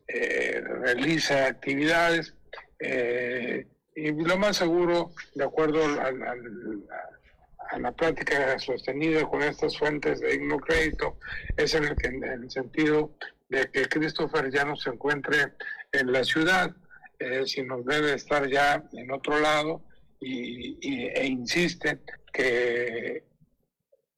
[0.08, 2.34] eh, realiza actividades.
[2.80, 10.32] Eh, y lo más seguro, de acuerdo a la plática sostenida con estas fuentes de
[10.32, 11.18] digno crédito,
[11.56, 13.16] es en el, en el sentido
[13.50, 15.54] de que Christopher ya no se encuentre
[15.92, 16.76] en la ciudad,
[17.20, 19.84] eh, sino debe estar ya en otro lado
[20.20, 22.00] y, e insiste
[22.34, 23.24] que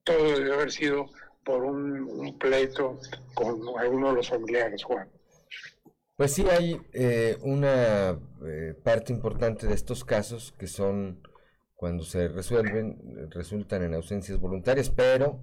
[0.08, 1.06] todo debe haber sido
[1.44, 3.00] por un, pleito
[3.34, 5.10] con alguno de los familiares, Juan.
[6.16, 11.22] Pues sí, hay eh, una eh, parte importante de estos casos que son
[11.76, 15.40] cuando se resuelven, resultan en ausencias voluntarias, pero,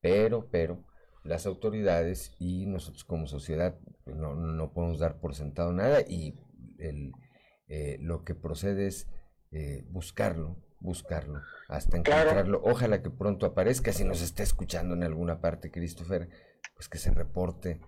[0.00, 0.84] pero, pero,
[1.22, 6.34] las autoridades y nosotros como sociedad no, no podemos dar por sentado nada y
[6.78, 7.12] el,
[7.68, 9.08] eh, lo que procede es
[9.50, 10.56] eh, buscarlo,
[10.86, 12.62] buscarlo, hasta encontrarlo.
[12.64, 16.30] Ojalá que pronto aparezca, si nos está escuchando en alguna parte, Christopher,
[16.74, 17.80] pues que se reporte,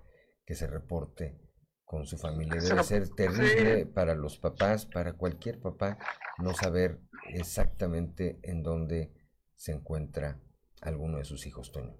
[0.45, 1.41] que se reporte
[1.85, 2.61] con su familia.
[2.61, 5.99] Debe ser terrible para los papás, para cualquier papá,
[6.39, 7.01] no saber
[7.33, 9.13] exactamente en dónde
[9.55, 10.39] se encuentra
[10.83, 11.97] alguno de sus hijos, Toño.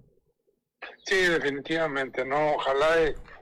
[1.05, 2.87] Sí, definitivamente, no, ojalá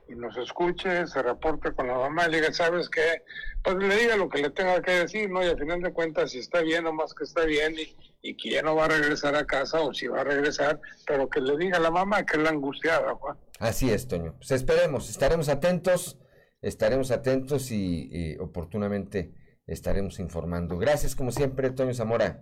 [0.09, 3.23] y, nos escuche, se reporte con la mamá y le diga, ¿sabes qué?
[3.61, 5.43] Pues le diga lo que le tenga que decir, ¿no?
[5.43, 8.37] Y al final de cuentas, si está bien o más que está bien y, y
[8.37, 11.41] que ya no va a regresar a casa o si va a regresar, pero que
[11.41, 13.37] le diga a la mamá que es la angustiada, Juan.
[13.59, 14.35] Así es, Toño.
[14.37, 16.17] Pues esperemos, estaremos atentos,
[16.61, 19.33] estaremos atentos y oportunamente
[19.67, 20.77] estaremos informando.
[20.77, 22.41] Gracias, como siempre, Toño Zamora.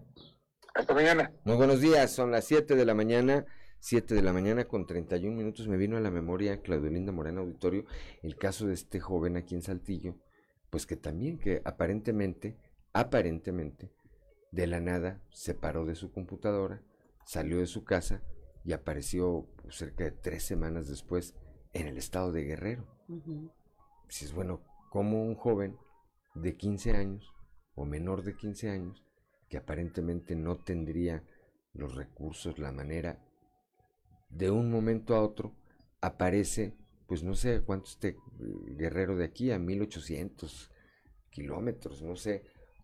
[0.74, 1.32] Hasta mañana.
[1.44, 3.46] Muy buenos días, son las 7 de la mañana.
[3.88, 7.42] 7 de la mañana con 31 minutos me vino a la memoria Claudio Linda Morena
[7.42, 7.86] Auditorio
[8.24, 10.16] el caso de este joven aquí en Saltillo,
[10.72, 12.58] pues que también que aparentemente,
[12.94, 13.92] aparentemente,
[14.52, 16.82] de la nada se paró de su computadora,
[17.28, 18.24] salió de su casa
[18.64, 21.36] y apareció pues, cerca de tres semanas después
[21.74, 22.88] en el estado de Guerrero.
[24.10, 25.78] Si es bueno, como un joven
[26.34, 27.32] de 15 años
[27.76, 29.06] o menor de 15 años,
[29.48, 31.24] que aparentemente no tendría
[31.74, 33.25] los recursos, la manera,
[34.36, 35.54] de un momento a otro
[36.02, 36.74] aparece,
[37.08, 38.18] pues no sé cuánto este
[38.78, 40.72] guerrero de aquí, a 1800
[41.30, 42.44] kilómetros, no sé,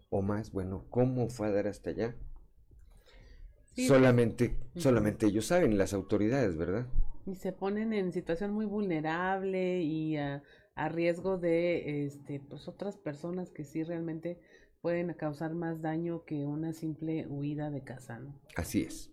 [0.10, 2.16] o más, bueno, ¿cómo fue a dar hasta allá?
[3.76, 6.88] solamente, solamente ellos saben, las autoridades, ¿verdad?
[7.26, 10.44] Y se ponen en situación muy vulnerable y a
[10.76, 14.40] a riesgo de este, pues otras personas que sí realmente
[14.82, 18.20] pueden causar más daño que una simple huida de casa.
[18.20, 18.34] ¿no?
[18.56, 19.11] Así es.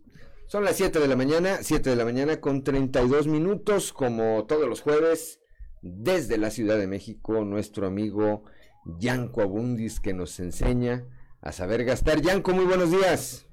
[0.49, 4.69] Son las 7 de la mañana, 7 de la mañana con 32 minutos, como todos
[4.69, 5.41] los jueves,
[5.83, 8.45] desde la Ciudad de México, nuestro amigo
[8.99, 11.07] Yanko Abundis que nos enseña
[11.43, 12.21] a saber gastar.
[12.21, 13.47] Yanko, muy buenos días.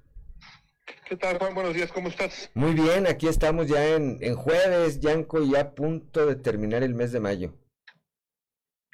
[1.07, 1.53] ¿Qué tal, Juan?
[1.53, 2.49] Buenos días, ¿cómo estás?
[2.55, 6.95] Muy bien, aquí estamos ya en, en jueves, Yanko, ya a punto de terminar el
[6.95, 7.53] mes de mayo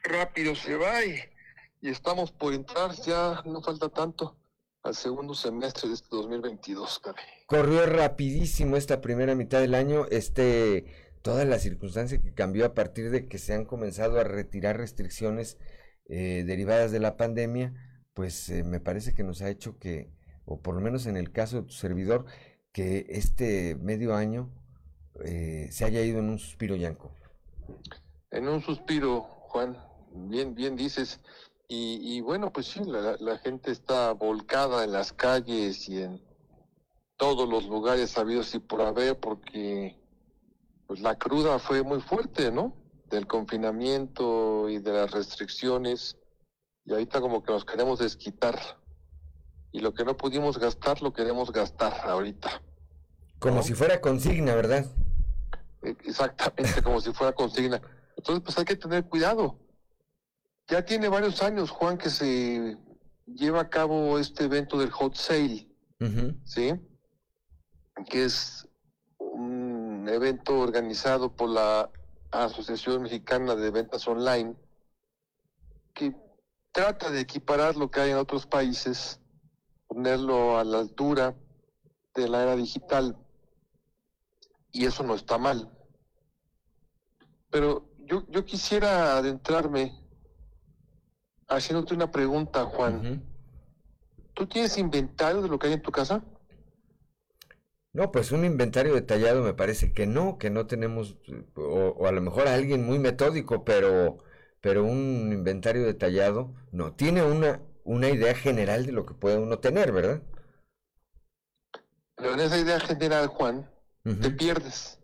[0.04, 1.20] rápido se va y,
[1.82, 4.38] estamos por entrar, ya no falta tanto
[4.84, 7.20] al segundo semestre de este 2022, cabe.
[7.46, 10.86] Corrió rapidísimo esta primera mitad del año, este
[11.22, 15.58] toda la circunstancia que cambió a partir de que se han comenzado a retirar restricciones
[16.10, 17.74] eh, derivadas de la pandemia,
[18.14, 20.12] pues eh, me parece que nos ha hecho que,
[20.46, 22.26] o por lo menos en el caso de tu servidor,
[22.72, 24.50] que este medio año
[25.24, 27.14] eh, se haya ido en un suspiro, Yanco.
[28.32, 29.78] En un suspiro, Juan,
[30.12, 31.20] bien, bien dices.
[31.74, 36.22] Y, bueno, pues sí, la, gente está volcada en las calles y en
[37.16, 39.98] todos los lugares sabidos y por haber, porque
[40.86, 42.76] pues la cruda fue muy fuerte, ¿no?
[43.10, 46.18] Del confinamiento y de las restricciones.
[46.84, 48.60] Y ahorita como que nos queremos desquitar.
[49.72, 52.62] Y lo que no pudimos gastar, lo queremos gastar ahorita.
[53.40, 54.88] Como si fuera consigna, ¿verdad?
[55.84, 57.82] Eh, Exactamente, como si fuera consigna.
[58.18, 59.58] Entonces, pues hay que tener cuidado.
[60.72, 62.78] Ya tiene varios años, Juan, que se
[63.26, 65.68] lleva a cabo este evento del hot sale,
[66.46, 66.72] ¿sí?
[68.10, 68.66] Que es
[69.18, 71.92] un evento organizado por la
[72.32, 74.56] Asociación Mexicana de Ventas Online,
[75.94, 76.16] que
[76.72, 79.20] trata de equiparar lo que hay en otros países,
[79.88, 81.36] ponerlo a la altura
[82.16, 83.18] de la era digital,
[84.72, 85.70] y eso no está mal.
[87.50, 90.01] Pero yo, yo quisiera adentrarme
[91.56, 93.24] haciéndote una pregunta, Juan.
[94.34, 96.24] ¿Tú tienes inventario de lo que hay en tu casa?
[97.94, 101.18] No, pues un inventario detallado me parece que no, que no tenemos,
[101.56, 104.20] o, o a lo mejor alguien muy metódico, pero,
[104.62, 106.94] pero un inventario detallado no.
[106.94, 110.22] Tiene una, una idea general de lo que puede uno tener, ¿verdad?
[112.16, 113.70] Pero en esa idea general, Juan,
[114.04, 115.00] te pierdes,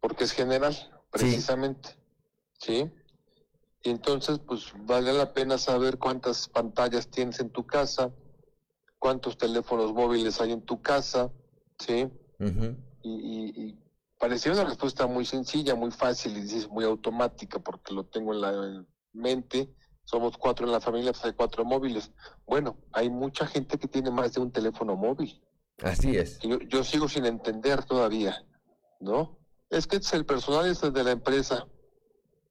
[0.00, 0.74] porque es general,
[1.10, 1.90] precisamente.
[2.58, 2.90] ¿Sí?
[3.86, 8.12] Y entonces, pues vale la pena saber cuántas pantallas tienes en tu casa,
[8.98, 11.30] cuántos teléfonos móviles hay en tu casa,
[11.78, 12.10] ¿sí?
[13.04, 13.78] y, y, y
[14.18, 18.40] parecía una respuesta muy sencilla, muy fácil y dices muy automática, porque lo tengo en
[18.40, 19.72] la mente.
[20.02, 22.10] Somos cuatro en la familia, pues hay cuatro móviles.
[22.44, 25.40] Bueno, hay mucha gente que tiene más de un teléfono móvil.
[25.80, 26.40] Así es.
[26.40, 28.44] Yo, yo sigo sin entender todavía,
[28.98, 29.38] ¿no?
[29.70, 31.68] Es que es el personal es el de la empresa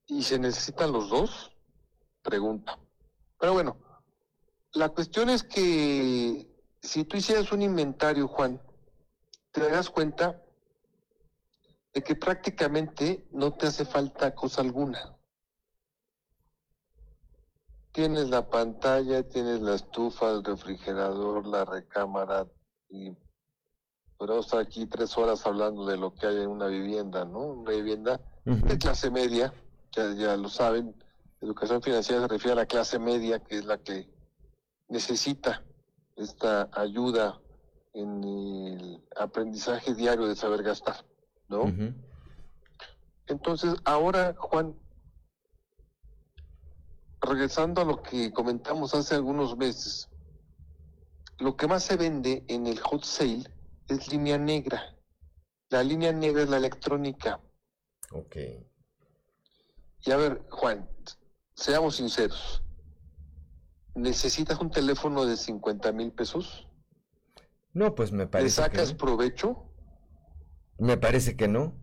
[0.08, 1.52] y se necesitan los dos,
[2.22, 2.78] pregunta.
[3.40, 3.78] Pero bueno,
[4.74, 6.48] la cuestión es que
[6.82, 8.62] si tú hicieras un inventario, Juan,
[9.52, 10.42] te darás cuenta
[11.94, 15.18] de que prácticamente no te hace falta cosa alguna.
[17.94, 22.46] Tienes la pantalla, tienes la estufa, el refrigerador, la recámara
[22.90, 23.16] y
[24.18, 27.40] podemos estar aquí tres horas hablando de lo que hay en una vivienda, ¿no?
[27.40, 29.54] Una vivienda de clase media,
[29.96, 30.96] ya, ya lo saben,
[31.42, 34.10] educación financiera se refiere a la clase media, que es la que
[34.88, 35.64] necesita
[36.16, 37.40] esta ayuda
[37.94, 41.06] en el aprendizaje diario de saber gastar,
[41.48, 41.72] ¿no?
[43.28, 44.76] Entonces, ahora, Juan,
[47.22, 50.10] regresando a lo que comentamos hace algunos meses,
[51.40, 53.44] lo que más se vende en el hot sale
[53.88, 54.96] es línea negra.
[55.70, 57.40] La línea negra es la electrónica.
[58.12, 58.36] Ok.
[60.06, 60.88] Y a ver, Juan,
[61.56, 62.62] seamos sinceros.
[63.96, 66.68] ¿Necesitas un teléfono de 50 mil pesos?
[67.74, 68.98] No, pues me ¿Le parece que sacas no.
[68.98, 69.72] provecho?
[70.78, 71.74] Me parece que no.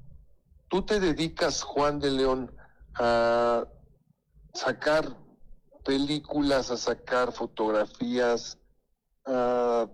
[0.68, 2.54] ¿Tú te dedicas, Juan de León,
[2.94, 3.66] a
[4.54, 5.16] sacar
[5.84, 8.58] películas, a sacar fotografías,
[9.26, 9.88] a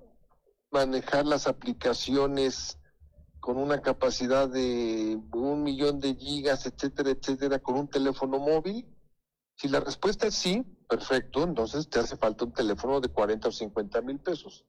[0.70, 2.77] manejar las aplicaciones
[3.40, 8.86] con una capacidad de un millón de gigas, etcétera, etcétera, con un teléfono móvil?
[9.56, 13.52] Si la respuesta es sí, perfecto, entonces te hace falta un teléfono de 40 o
[13.52, 14.64] 50 mil pesos.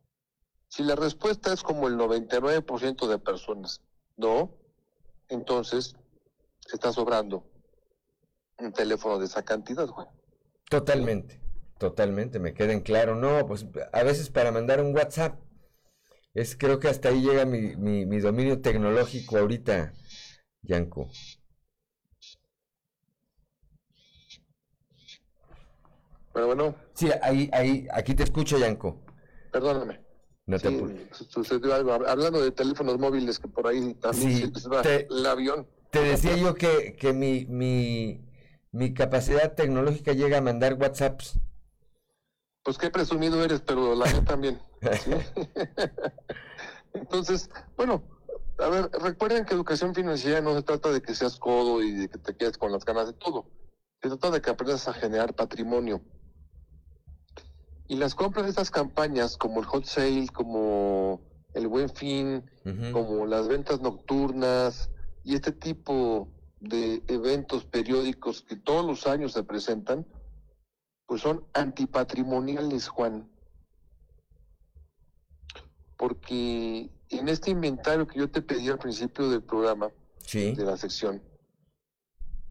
[0.68, 3.82] Si la respuesta es como el 99% de personas,
[4.18, 4.52] no,
[5.28, 5.96] entonces
[6.72, 7.44] está sobrando
[8.60, 10.08] un teléfono de esa cantidad, Juan.
[10.70, 11.40] Totalmente,
[11.78, 13.16] totalmente, me queda en claro.
[13.16, 15.40] No, pues a veces para mandar un WhatsApp,
[16.42, 19.94] es creo que hasta ahí llega mi, mi, mi dominio tecnológico ahorita,
[20.62, 21.10] Yanko.
[26.34, 26.76] Pero bueno.
[26.94, 29.02] Sí, ahí, ahí, aquí te escucho, Yanko.
[29.52, 30.00] Perdóname.
[30.46, 31.92] No te Sí, sucedió algo.
[31.92, 35.26] Hab- Hablando de teléfonos móviles, que por ahí también Sí, se les va te- el
[35.26, 35.68] avión.
[35.92, 38.24] Te decía yo que, que mi, mi,
[38.72, 41.40] mi capacidad tecnológica llega a mandar WhatsApps.
[42.70, 44.62] Pues qué presumido eres, pero la mía también.
[45.02, 45.10] ¿sí?
[46.94, 48.04] Entonces, bueno,
[48.60, 52.10] a ver, recuerden que educación financiera no se trata de que seas codo y de
[52.10, 53.48] que te quedes con las ganas de todo.
[54.04, 56.04] Se trata de que aprendas a generar patrimonio.
[57.88, 61.22] Y las compras de estas campañas, como el hot sale, como
[61.56, 62.48] el buen fin,
[62.94, 64.92] como las ventas nocturnas
[65.24, 66.28] y este tipo
[66.60, 70.06] de eventos periódicos que todos los años se presentan,
[71.10, 73.28] pues son antipatrimoniales, Juan.
[75.98, 80.54] Porque en este inventario que yo te pedí al principio del programa, Sí.
[80.54, 81.20] de la sección,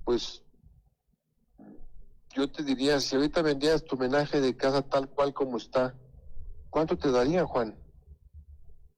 [0.04, 0.42] pues
[2.34, 5.94] yo te diría, si ahorita vendías tu homenaje de casa tal cual como está,
[6.68, 7.78] ¿cuánto te daría, Juan?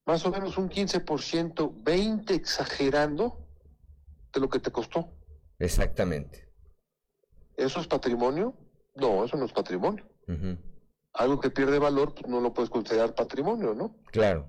[0.07, 3.47] Más o menos un 15%, 20% exagerando,
[4.33, 5.13] de lo que te costó.
[5.59, 6.49] Exactamente.
[7.59, 8.57] ¿Eso es patrimonio?
[9.01, 10.05] No, eso no es patrimonio.
[11.15, 13.97] Algo que pierde valor, pues no lo puedes considerar patrimonio, ¿no?
[14.13, 14.49] Claro.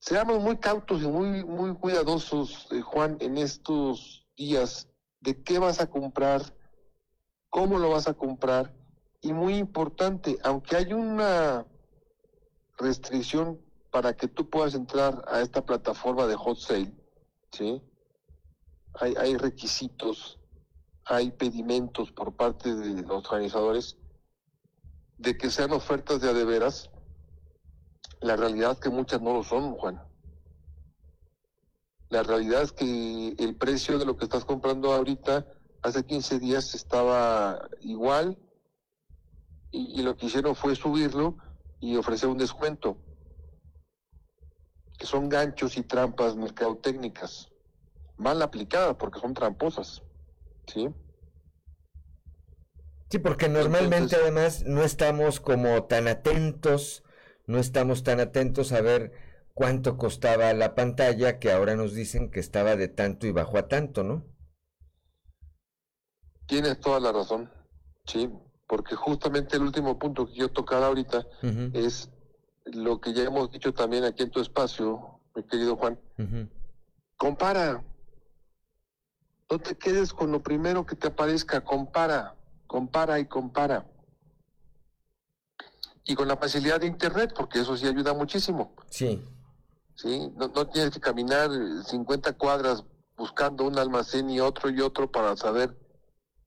[0.00, 4.88] Seamos muy cautos y muy, muy cuidadosos, eh, Juan, en estos días
[5.20, 6.42] de qué vas a comprar,
[7.50, 8.74] cómo lo vas a comprar
[9.20, 11.66] y muy importante, aunque hay una
[12.78, 13.60] restricción
[13.90, 16.92] para que tú puedas entrar a esta plataforma de hot sale,
[17.50, 17.82] ¿sí?
[18.94, 20.38] Hay, hay requisitos,
[21.08, 23.96] hay pedimentos por parte de los organizadores
[25.16, 26.90] de que sean ofertas de adeveras.
[28.20, 30.02] La realidad es que muchas no lo son, Juan.
[32.10, 35.46] La realidad es que el precio de lo que estás comprando ahorita,
[35.82, 38.38] hace 15 días estaba igual
[39.70, 41.36] y, lo que hicieron fue subirlo
[41.80, 42.96] y ofrecer un descuento,
[44.98, 47.50] que son ganchos y trampas mercadotécnicas,
[48.16, 50.02] mal aplicadas porque son tramposas,
[50.72, 50.88] ¿sí?
[53.10, 57.02] Sí, porque normalmente además no estamos como tan atentos,
[57.46, 59.12] no estamos tan atentos a ver
[59.54, 63.68] cuánto costaba la pantalla que ahora nos dicen que estaba de tanto y bajó a
[63.68, 64.26] tanto, ¿no?
[66.46, 67.50] Tienes toda la razón,
[68.06, 68.30] sí,
[68.66, 71.26] porque justamente el último punto que quiero tocar ahorita
[71.72, 72.10] es
[72.66, 75.98] lo que ya hemos dicho también aquí en tu espacio, mi querido Juan.
[77.16, 77.82] Compara.
[79.50, 82.34] No te quedes con lo primero que te aparezca, compara,
[82.66, 83.86] compara y compara.
[86.04, 88.74] Y con la facilidad de Internet, porque eso sí ayuda muchísimo.
[88.90, 89.22] Sí.
[89.94, 91.50] Sí, no, no tienes que caminar
[91.84, 92.84] 50 cuadras
[93.16, 95.76] buscando un almacén y otro y otro para saber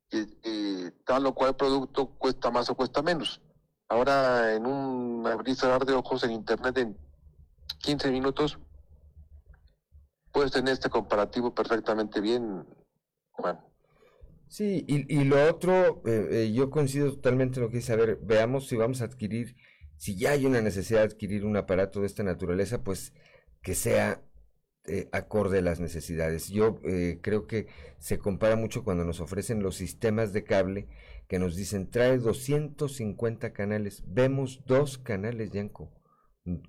[0.09, 3.41] que, que tal o cual producto cuesta más o cuesta menos.
[3.89, 6.97] Ahora en un abrir cerrar de ojos en internet en
[7.79, 8.57] 15 minutos
[10.31, 12.65] puedes tener este comparativo perfectamente bien,
[14.47, 17.95] Sí, y, y lo otro, eh, eh, yo coincido totalmente en lo que dice, a
[17.95, 19.55] ver, veamos si vamos a adquirir,
[19.95, 23.13] si ya hay una necesidad de adquirir un aparato de esta naturaleza, pues
[23.61, 24.21] que sea
[24.85, 26.49] eh, acorde a las necesidades.
[26.49, 26.81] Yo
[27.21, 27.67] creo que
[27.99, 30.87] se compara mucho cuando nos ofrecen los sistemas de cable
[31.29, 35.89] que nos dicen trae 250 canales, vemos dos canales, Yanko.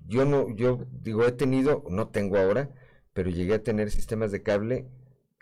[0.06, 2.70] Yo no, yo digo, he tenido, no tengo ahora,
[3.12, 4.86] pero llegué a tener sistemas de cable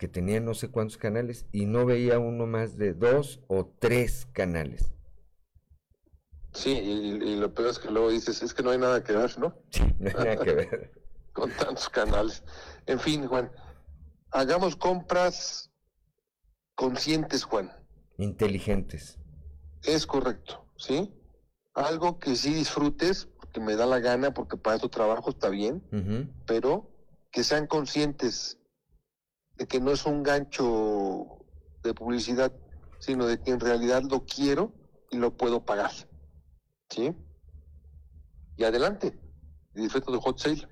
[0.01, 4.27] que tenían no sé cuántos canales y no veía uno más de dos o tres
[4.32, 4.94] canales.
[6.55, 9.12] Sí, y, y lo peor es que luego dices, es que no hay nada que
[9.12, 9.55] ver, ¿no?
[9.70, 10.90] Sí, no hay nada que ver.
[11.35, 12.43] Con tantos canales.
[12.86, 13.52] En fin, Juan,
[14.31, 15.70] hagamos compras
[16.77, 17.70] conscientes, Juan.
[18.16, 19.18] Inteligentes.
[19.82, 21.12] Es correcto, ¿sí?
[21.74, 25.82] Algo que sí disfrutes, porque me da la gana, porque para tu trabajo está bien,
[26.47, 26.90] pero
[27.31, 28.60] que sean conscientes
[29.61, 31.45] de que no es un gancho
[31.82, 32.51] de publicidad,
[32.99, 34.73] sino de que en realidad lo quiero
[35.11, 35.91] y lo puedo pagar.
[36.89, 37.15] ¿Sí?
[38.57, 39.20] Y adelante,
[39.74, 40.66] y disfruta de hot sale.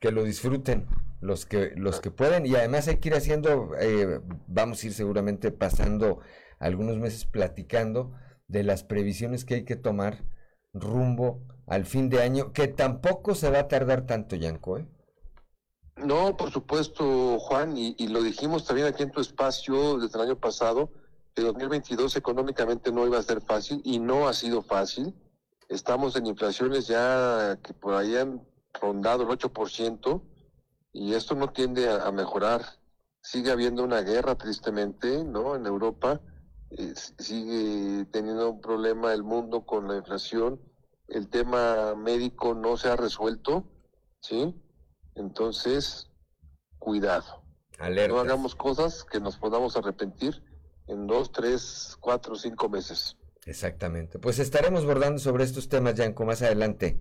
[0.00, 0.88] que lo disfruten
[1.20, 4.94] los que los que pueden y además hay que ir haciendo eh, vamos a ir
[4.94, 6.20] seguramente pasando
[6.58, 8.12] algunos meses platicando
[8.48, 10.24] de las previsiones que hay que tomar
[10.72, 14.88] rumbo al fin de año que tampoco se va a tardar tanto Yanko ¿eh?
[15.96, 20.36] No, por supuesto, Juan, y, lo dijimos también aquí en tu espacio desde el año
[20.36, 20.90] pasado,
[21.34, 25.14] que 2022 económicamente no iba a ser fácil y no ha sido fácil.
[25.68, 28.46] Estamos en inflaciones ya que por ahí han
[28.80, 30.22] rondado el 8%
[30.92, 32.62] y esto no tiende a, mejorar.
[33.22, 35.54] Sigue habiendo una guerra, tristemente, ¿no?
[35.54, 36.20] En Europa
[36.70, 40.60] eh, sigue teniendo un problema el mundo con la inflación.
[41.06, 43.64] El tema médico no se ha resuelto,
[44.20, 44.54] ¿sí?
[45.14, 46.10] Entonces,
[46.78, 47.42] cuidado.
[47.78, 48.14] Alertas.
[48.14, 50.42] No hagamos cosas que nos podamos arrepentir
[50.88, 53.16] en dos, tres, cuatro, cinco meses.
[53.46, 57.00] exactamente pues estaremos bordando sobre estos temas Yanko más adelante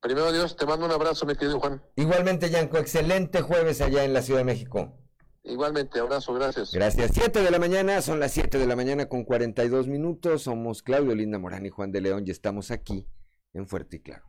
[0.00, 1.82] Primero Dios, te mando un abrazo, mi querido Juan.
[1.96, 4.96] igualmente Yanko excelente jueves allá en la Ciudad de México
[5.42, 6.70] Igualmente, abrazo, gracias.
[6.70, 7.12] Gracias.
[7.14, 10.42] 7 de la mañana, son las 7 de la mañana con 42 minutos.
[10.42, 13.08] Somos Claudio Linda Morán y Juan de León y estamos aquí
[13.54, 14.22] en Fuerte y Claro.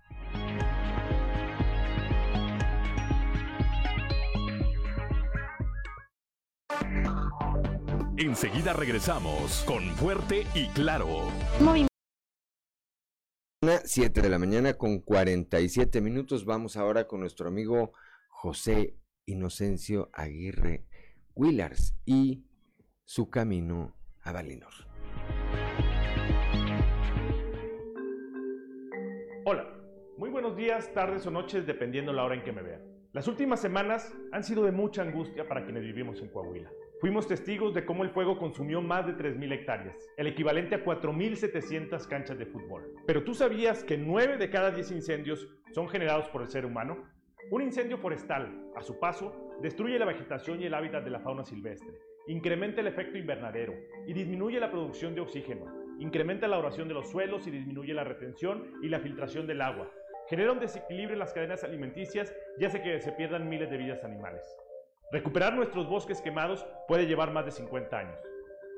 [8.22, 11.32] Enseguida regresamos con Fuerte y Claro.
[13.84, 16.46] 7 de la mañana con 47 minutos.
[16.46, 17.94] Vamos ahora con nuestro amigo
[18.30, 18.96] José
[19.26, 20.86] Inocencio Aguirre
[21.34, 22.46] Willars y
[23.06, 24.74] su camino a Valinor.
[29.46, 29.68] Hola,
[30.18, 32.84] muy buenos días, tardes o noches, dependiendo la hora en que me vean.
[33.14, 36.70] Las últimas semanas han sido de mucha angustia para quienes vivimos en Coahuila.
[37.02, 42.08] Fuimos testigos de cómo el fuego consumió más de 3.000 hectáreas, el equivalente a 4.700
[42.08, 42.94] canchas de fútbol.
[43.08, 47.10] Pero tú sabías que 9 de cada 10 incendios son generados por el ser humano?
[47.50, 49.34] Un incendio forestal, a su paso,
[49.64, 51.92] destruye la vegetación y el hábitat de la fauna silvestre,
[52.28, 53.74] incrementa el efecto invernadero
[54.06, 55.66] y disminuye la producción de oxígeno,
[55.98, 59.90] incrementa la oración de los suelos y disminuye la retención y la filtración del agua,
[60.30, 64.04] genera un desequilibrio en las cadenas alimenticias y hace que se pierdan miles de vidas
[64.04, 64.46] animales.
[65.12, 68.18] Recuperar nuestros bosques quemados puede llevar más de 50 años.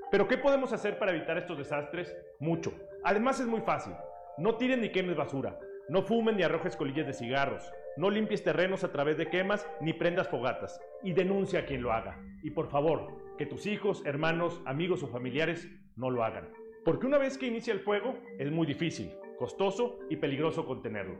[0.09, 2.15] Pero ¿qué podemos hacer para evitar estos desastres?
[2.39, 2.73] Mucho.
[3.03, 3.93] Además es muy fácil.
[4.39, 5.59] No tiren ni quemes basura.
[5.89, 7.71] No fumen ni arrojes colillas de cigarros.
[7.97, 10.81] No limpies terrenos a través de quemas ni prendas fogatas.
[11.03, 12.19] Y denuncia a quien lo haga.
[12.41, 16.49] Y por favor, que tus hijos, hermanos, amigos o familiares no lo hagan.
[16.83, 21.15] Porque una vez que inicia el fuego, es muy difícil, costoso y peligroso contenerlo.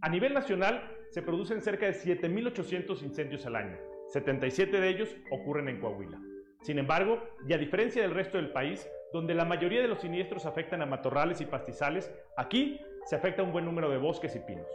[0.00, 3.76] A nivel nacional, se producen cerca de 7.800 incendios al año.
[4.08, 6.18] 77 de ellos ocurren en Coahuila.
[6.62, 10.46] Sin embargo, y a diferencia del resto del país, donde la mayoría de los siniestros
[10.46, 14.66] afectan a matorrales y pastizales, aquí se afecta un buen número de bosques y pinos.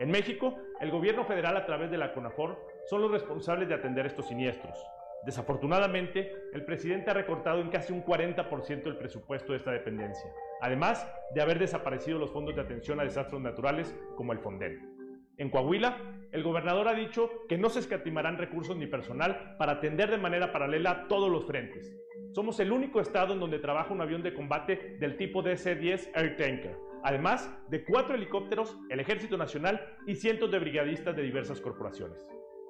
[0.00, 4.06] En México, el gobierno federal a través de la CONAFOR son los responsables de atender
[4.06, 4.76] estos siniestros.
[5.24, 10.30] Desafortunadamente, el presidente ha recortado en casi un 40% el presupuesto de esta dependencia,
[10.60, 14.93] además de haber desaparecido los fondos de atención a desastres naturales como el FONDEN.
[15.36, 15.96] En Coahuila,
[16.30, 20.52] el gobernador ha dicho que no se escatimarán recursos ni personal para atender de manera
[20.52, 21.92] paralela todos los frentes.
[22.32, 26.36] Somos el único estado en donde trabaja un avión de combate del tipo DC-10 Air
[26.36, 32.24] Tanker, además de cuatro helicópteros, el Ejército Nacional y cientos de brigadistas de diversas corporaciones.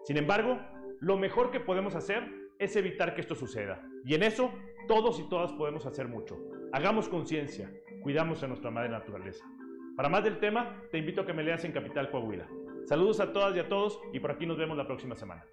[0.05, 0.59] Sin embargo,
[1.01, 2.25] lo mejor que podemos hacer
[2.59, 3.83] es evitar que esto suceda.
[4.05, 4.53] Y en eso,
[4.89, 6.39] todos y todas podemos hacer mucho.
[6.73, 7.71] Hagamos conciencia,
[8.03, 9.45] cuidamos a nuestra madre naturaleza.
[9.97, 12.49] Para más del tema, te invito a que me leas en Capital Coahuila.
[12.89, 15.45] Saludos a todas y a todos y por aquí nos vemos la próxima semana.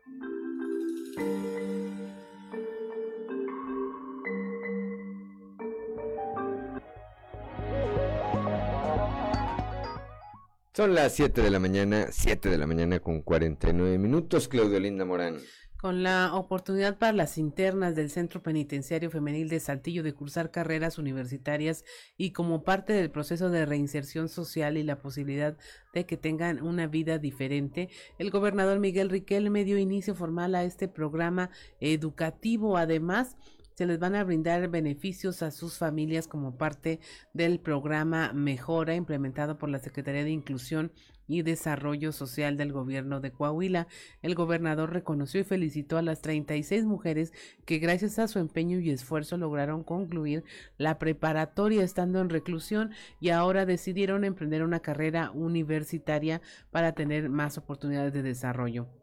[10.74, 15.06] Son las 7 de la mañana, 7 de la mañana con 49 minutos, Claudio Linda
[15.06, 15.38] Morán
[15.82, 21.00] con la oportunidad para las internas del Centro Penitenciario Femenil de Saltillo de cursar carreras
[21.00, 21.84] universitarias
[22.18, 25.58] y como parte del proceso de reinserción social y la posibilidad
[25.92, 27.90] de que tengan una vida diferente,
[28.20, 31.50] el gobernador Miguel Riquelme dio inicio formal a este programa
[31.80, 32.78] educativo.
[32.78, 33.36] Además,
[33.82, 37.00] se les van a brindar beneficios a sus familias como parte
[37.34, 40.92] del programa Mejora implementado por la Secretaría de Inclusión
[41.28, 43.88] y Desarrollo Social del Gobierno de Coahuila.
[44.22, 47.34] El gobernador reconoció y felicitó a las 36 mujeres
[47.66, 50.44] que gracias a su empeño y esfuerzo lograron concluir
[50.78, 56.40] la preparatoria estando en reclusión y ahora decidieron emprender una carrera universitaria
[56.70, 59.01] para tener más oportunidades de desarrollo.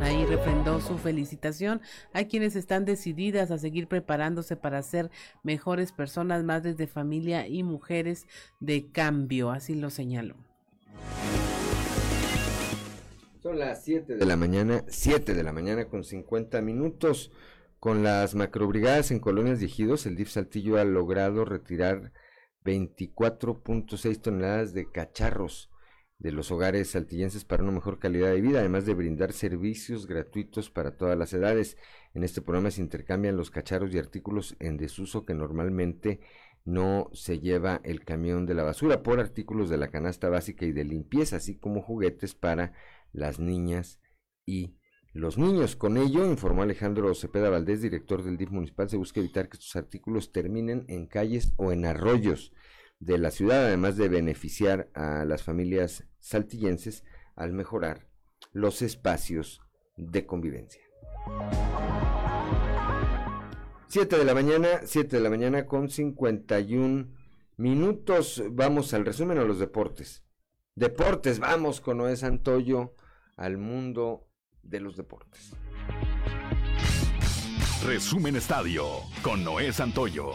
[0.00, 1.82] Ahí refrendó su felicitación
[2.14, 5.10] a quienes están decididas a seguir preparándose para ser
[5.42, 8.26] mejores personas, madres de familia y mujeres
[8.60, 10.36] de cambio, así lo señaló.
[13.42, 17.30] Son las 7 de la mañana, 7 de la mañana con 50 minutos.
[17.78, 22.12] Con las macrobrigadas en colonias de ejidos, el DIF Saltillo ha logrado retirar
[22.64, 25.70] 24.6 toneladas de cacharros
[26.20, 30.70] de los hogares saltillenses para una mejor calidad de vida, además de brindar servicios gratuitos
[30.70, 31.78] para todas las edades.
[32.12, 36.20] En este programa se intercambian los cacharros y artículos en desuso que normalmente
[36.66, 40.72] no se lleva el camión de la basura por artículos de la canasta básica y
[40.72, 42.74] de limpieza, así como juguetes para
[43.12, 43.98] las niñas
[44.44, 44.76] y
[45.14, 45.74] los niños.
[45.74, 49.74] Con ello, informó Alejandro Cepeda Valdés, director del DIF municipal, se busca evitar que estos
[49.74, 52.52] artículos terminen en calles o en arroyos
[53.00, 57.04] de la ciudad, además de beneficiar a las familias saltillenses
[57.34, 58.06] al mejorar
[58.52, 59.60] los espacios
[59.96, 60.82] de convivencia.
[63.88, 67.08] 7 de la mañana, 7 de la mañana con 51
[67.56, 68.42] minutos.
[68.50, 70.22] Vamos al resumen a los deportes.
[70.76, 72.94] Deportes, vamos con Noé Santoyo
[73.36, 74.28] al mundo
[74.62, 75.52] de los deportes.
[77.84, 78.86] Resumen Estadio
[79.22, 80.32] con Noé Santoyo.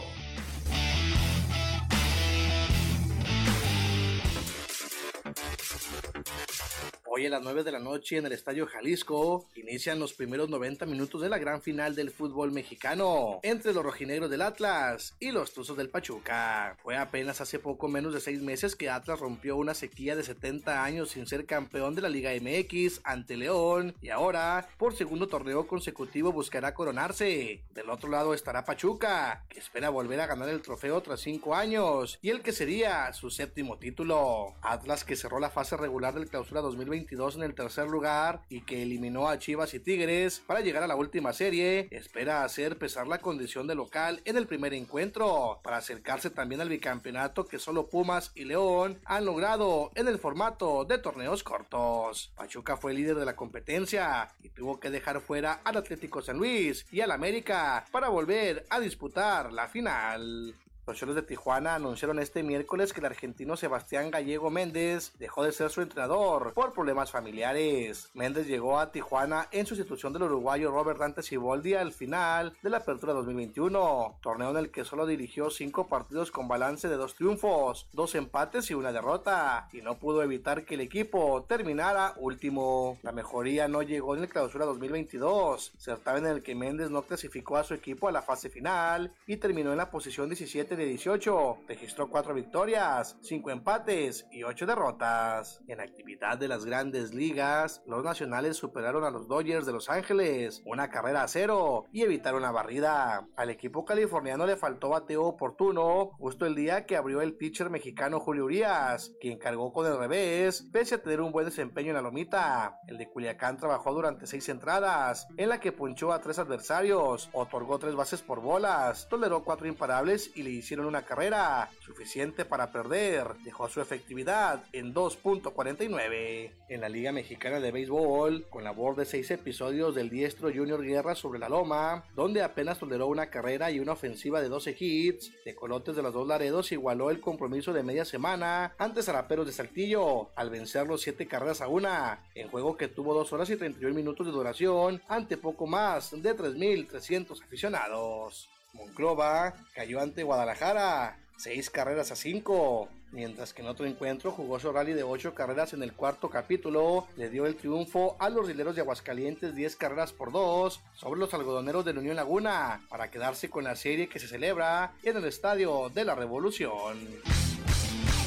[7.16, 10.84] Hoy a las 9 de la noche en el Estadio Jalisco inician los primeros 90
[10.84, 15.54] minutos de la gran final del fútbol mexicano entre los rojinegros del Atlas y los
[15.54, 16.76] Tuzos del Pachuca.
[16.82, 20.84] Fue apenas hace poco menos de 6 meses que Atlas rompió una sequía de 70
[20.84, 25.66] años sin ser campeón de la Liga MX ante León y ahora por segundo torneo
[25.66, 27.62] consecutivo buscará coronarse.
[27.72, 32.18] Del otro lado estará Pachuca, que espera volver a ganar el trofeo tras 5 años
[32.20, 34.52] y el que sería su séptimo título.
[34.60, 38.62] Atlas que cerró la fase regular del clausura 2020 2022 en el tercer lugar y
[38.62, 43.06] que eliminó a Chivas y Tigres para llegar a la última serie, espera hacer pesar
[43.06, 47.88] la condición de local en el primer encuentro para acercarse también al bicampeonato que solo
[47.88, 52.32] Pumas y León han logrado en el formato de torneos cortos.
[52.34, 56.86] Pachuca fue líder de la competencia y tuvo que dejar fuera al Atlético San Luis
[56.90, 60.54] y al América para volver a disputar la final.
[60.88, 65.50] Los Cholos de Tijuana anunciaron este miércoles que el argentino Sebastián Gallego Méndez dejó de
[65.50, 68.08] ser su entrenador por problemas familiares.
[68.14, 72.76] Méndez llegó a Tijuana en sustitución del uruguayo Robert Dante Siboldi al final de la
[72.76, 77.88] apertura 2021, torneo en el que solo dirigió cinco partidos con balance de dos triunfos,
[77.92, 82.96] dos empates y una derrota, y no pudo evitar que el equipo terminara último.
[83.02, 87.56] La mejoría no llegó en el clausura 2022, certamen en el que Méndez no clasificó
[87.56, 91.58] a su equipo a la fase final y terminó en la posición 17 de 18,
[91.68, 95.60] registró 4 victorias, 5 empates y 8 derrotas.
[95.68, 100.62] En actividad de las grandes ligas, los nacionales superaron a los Dodgers de Los Ángeles,
[100.66, 103.26] una carrera a cero y evitaron una barrida.
[103.36, 108.20] Al equipo californiano le faltó bateo oportuno justo el día que abrió el pitcher mexicano
[108.20, 112.02] Julio Urias, quien cargó con el revés, pese a tener un buen desempeño en la
[112.02, 112.78] lomita.
[112.86, 117.78] El de Culiacán trabajó durante 6 entradas, en la que punchó a 3 adversarios, otorgó
[117.78, 122.72] 3 bases por bolas, toleró 4 imparables y le hizo hicieron una carrera suficiente para
[122.72, 123.36] perder.
[123.44, 126.50] Dejó su efectividad en 2.49.
[126.68, 131.14] En la Liga Mexicana de Béisbol, con labor de seis episodios del diestro Junior Guerra
[131.14, 135.54] sobre la loma, donde apenas toleró una carrera y una ofensiva de 12 hits, de
[135.54, 140.30] Colotes de los Dos Laredos igualó el compromiso de media semana ante Zaraperos de Saltillo,
[140.34, 143.94] al vencer los 7 carreras a una, en juego que tuvo 2 horas y 31
[143.94, 148.48] minutos de duración ante poco más de 3.300 aficionados.
[148.76, 152.88] Monclova cayó ante Guadalajara, 6 carreras a 5.
[153.12, 157.06] Mientras que en otro encuentro jugó su rally de 8 carreras en el cuarto capítulo,
[157.16, 161.32] le dio el triunfo a los rileros de Aguascalientes 10 carreras por 2 sobre los
[161.32, 165.24] algodoneros de la Unión Laguna para quedarse con la serie que se celebra en el
[165.24, 166.98] Estadio de la Revolución.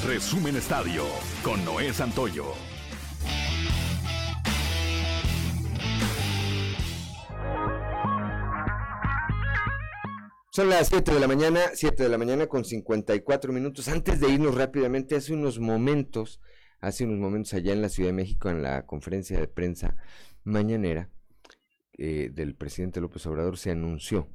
[0.06, 1.04] Resumen Estadio
[1.44, 2.79] con Noé Santoyo.
[10.52, 13.86] Son las 7 de la mañana, 7 de la mañana con 54 minutos.
[13.86, 16.40] Antes de irnos rápidamente, hace unos momentos,
[16.80, 19.96] hace unos momentos allá en la Ciudad de México, en la conferencia de prensa
[20.42, 21.08] mañanera
[21.98, 24.26] eh, del presidente López Obrador, se anunció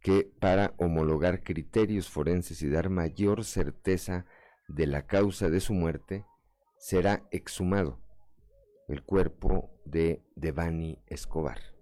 [0.00, 4.26] que para homologar criterios forenses y dar mayor certeza
[4.68, 6.24] de la causa de su muerte,
[6.78, 8.00] será exhumado
[8.86, 11.77] el cuerpo de Devani Escobar.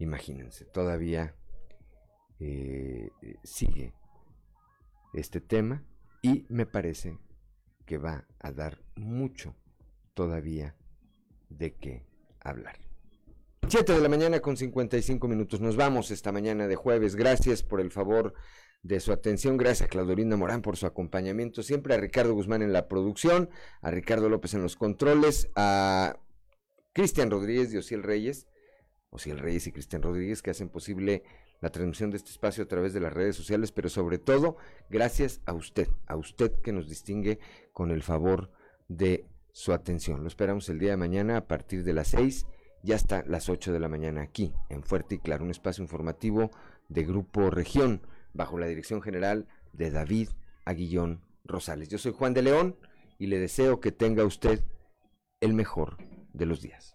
[0.00, 1.34] Imagínense, todavía
[2.38, 3.92] eh, eh, sigue
[5.12, 5.84] este tema
[6.22, 7.18] y me parece
[7.84, 9.54] que va a dar mucho
[10.14, 10.74] todavía
[11.50, 12.06] de qué
[12.40, 12.78] hablar.
[13.68, 15.60] 7 de la mañana con 55 minutos.
[15.60, 17.14] Nos vamos esta mañana de jueves.
[17.14, 18.32] Gracias por el favor
[18.82, 19.58] de su atención.
[19.58, 21.62] Gracias a Claudorinda Morán por su acompañamiento.
[21.62, 23.50] Siempre a Ricardo Guzmán en la producción,
[23.82, 26.18] a Ricardo López en los controles, a
[26.94, 28.46] Cristian Rodríguez y Osiel Reyes
[29.26, 31.24] el Reyes y Cristian Rodríguez, que hacen posible
[31.60, 34.56] la transmisión de este espacio a través de las redes sociales, pero sobre todo
[34.88, 37.38] gracias a usted, a usted que nos distingue
[37.72, 38.50] con el favor
[38.88, 40.22] de su atención.
[40.22, 42.46] Lo esperamos el día de mañana a partir de las 6
[42.82, 46.50] y hasta las 8 de la mañana aquí en Fuerte y Claro, un espacio informativo
[46.88, 48.00] de Grupo Región
[48.32, 50.30] bajo la dirección general de David
[50.64, 51.88] Aguillón Rosales.
[51.88, 52.76] Yo soy Juan de León
[53.18, 54.64] y le deseo que tenga usted
[55.40, 55.98] el mejor
[56.32, 56.94] de los días.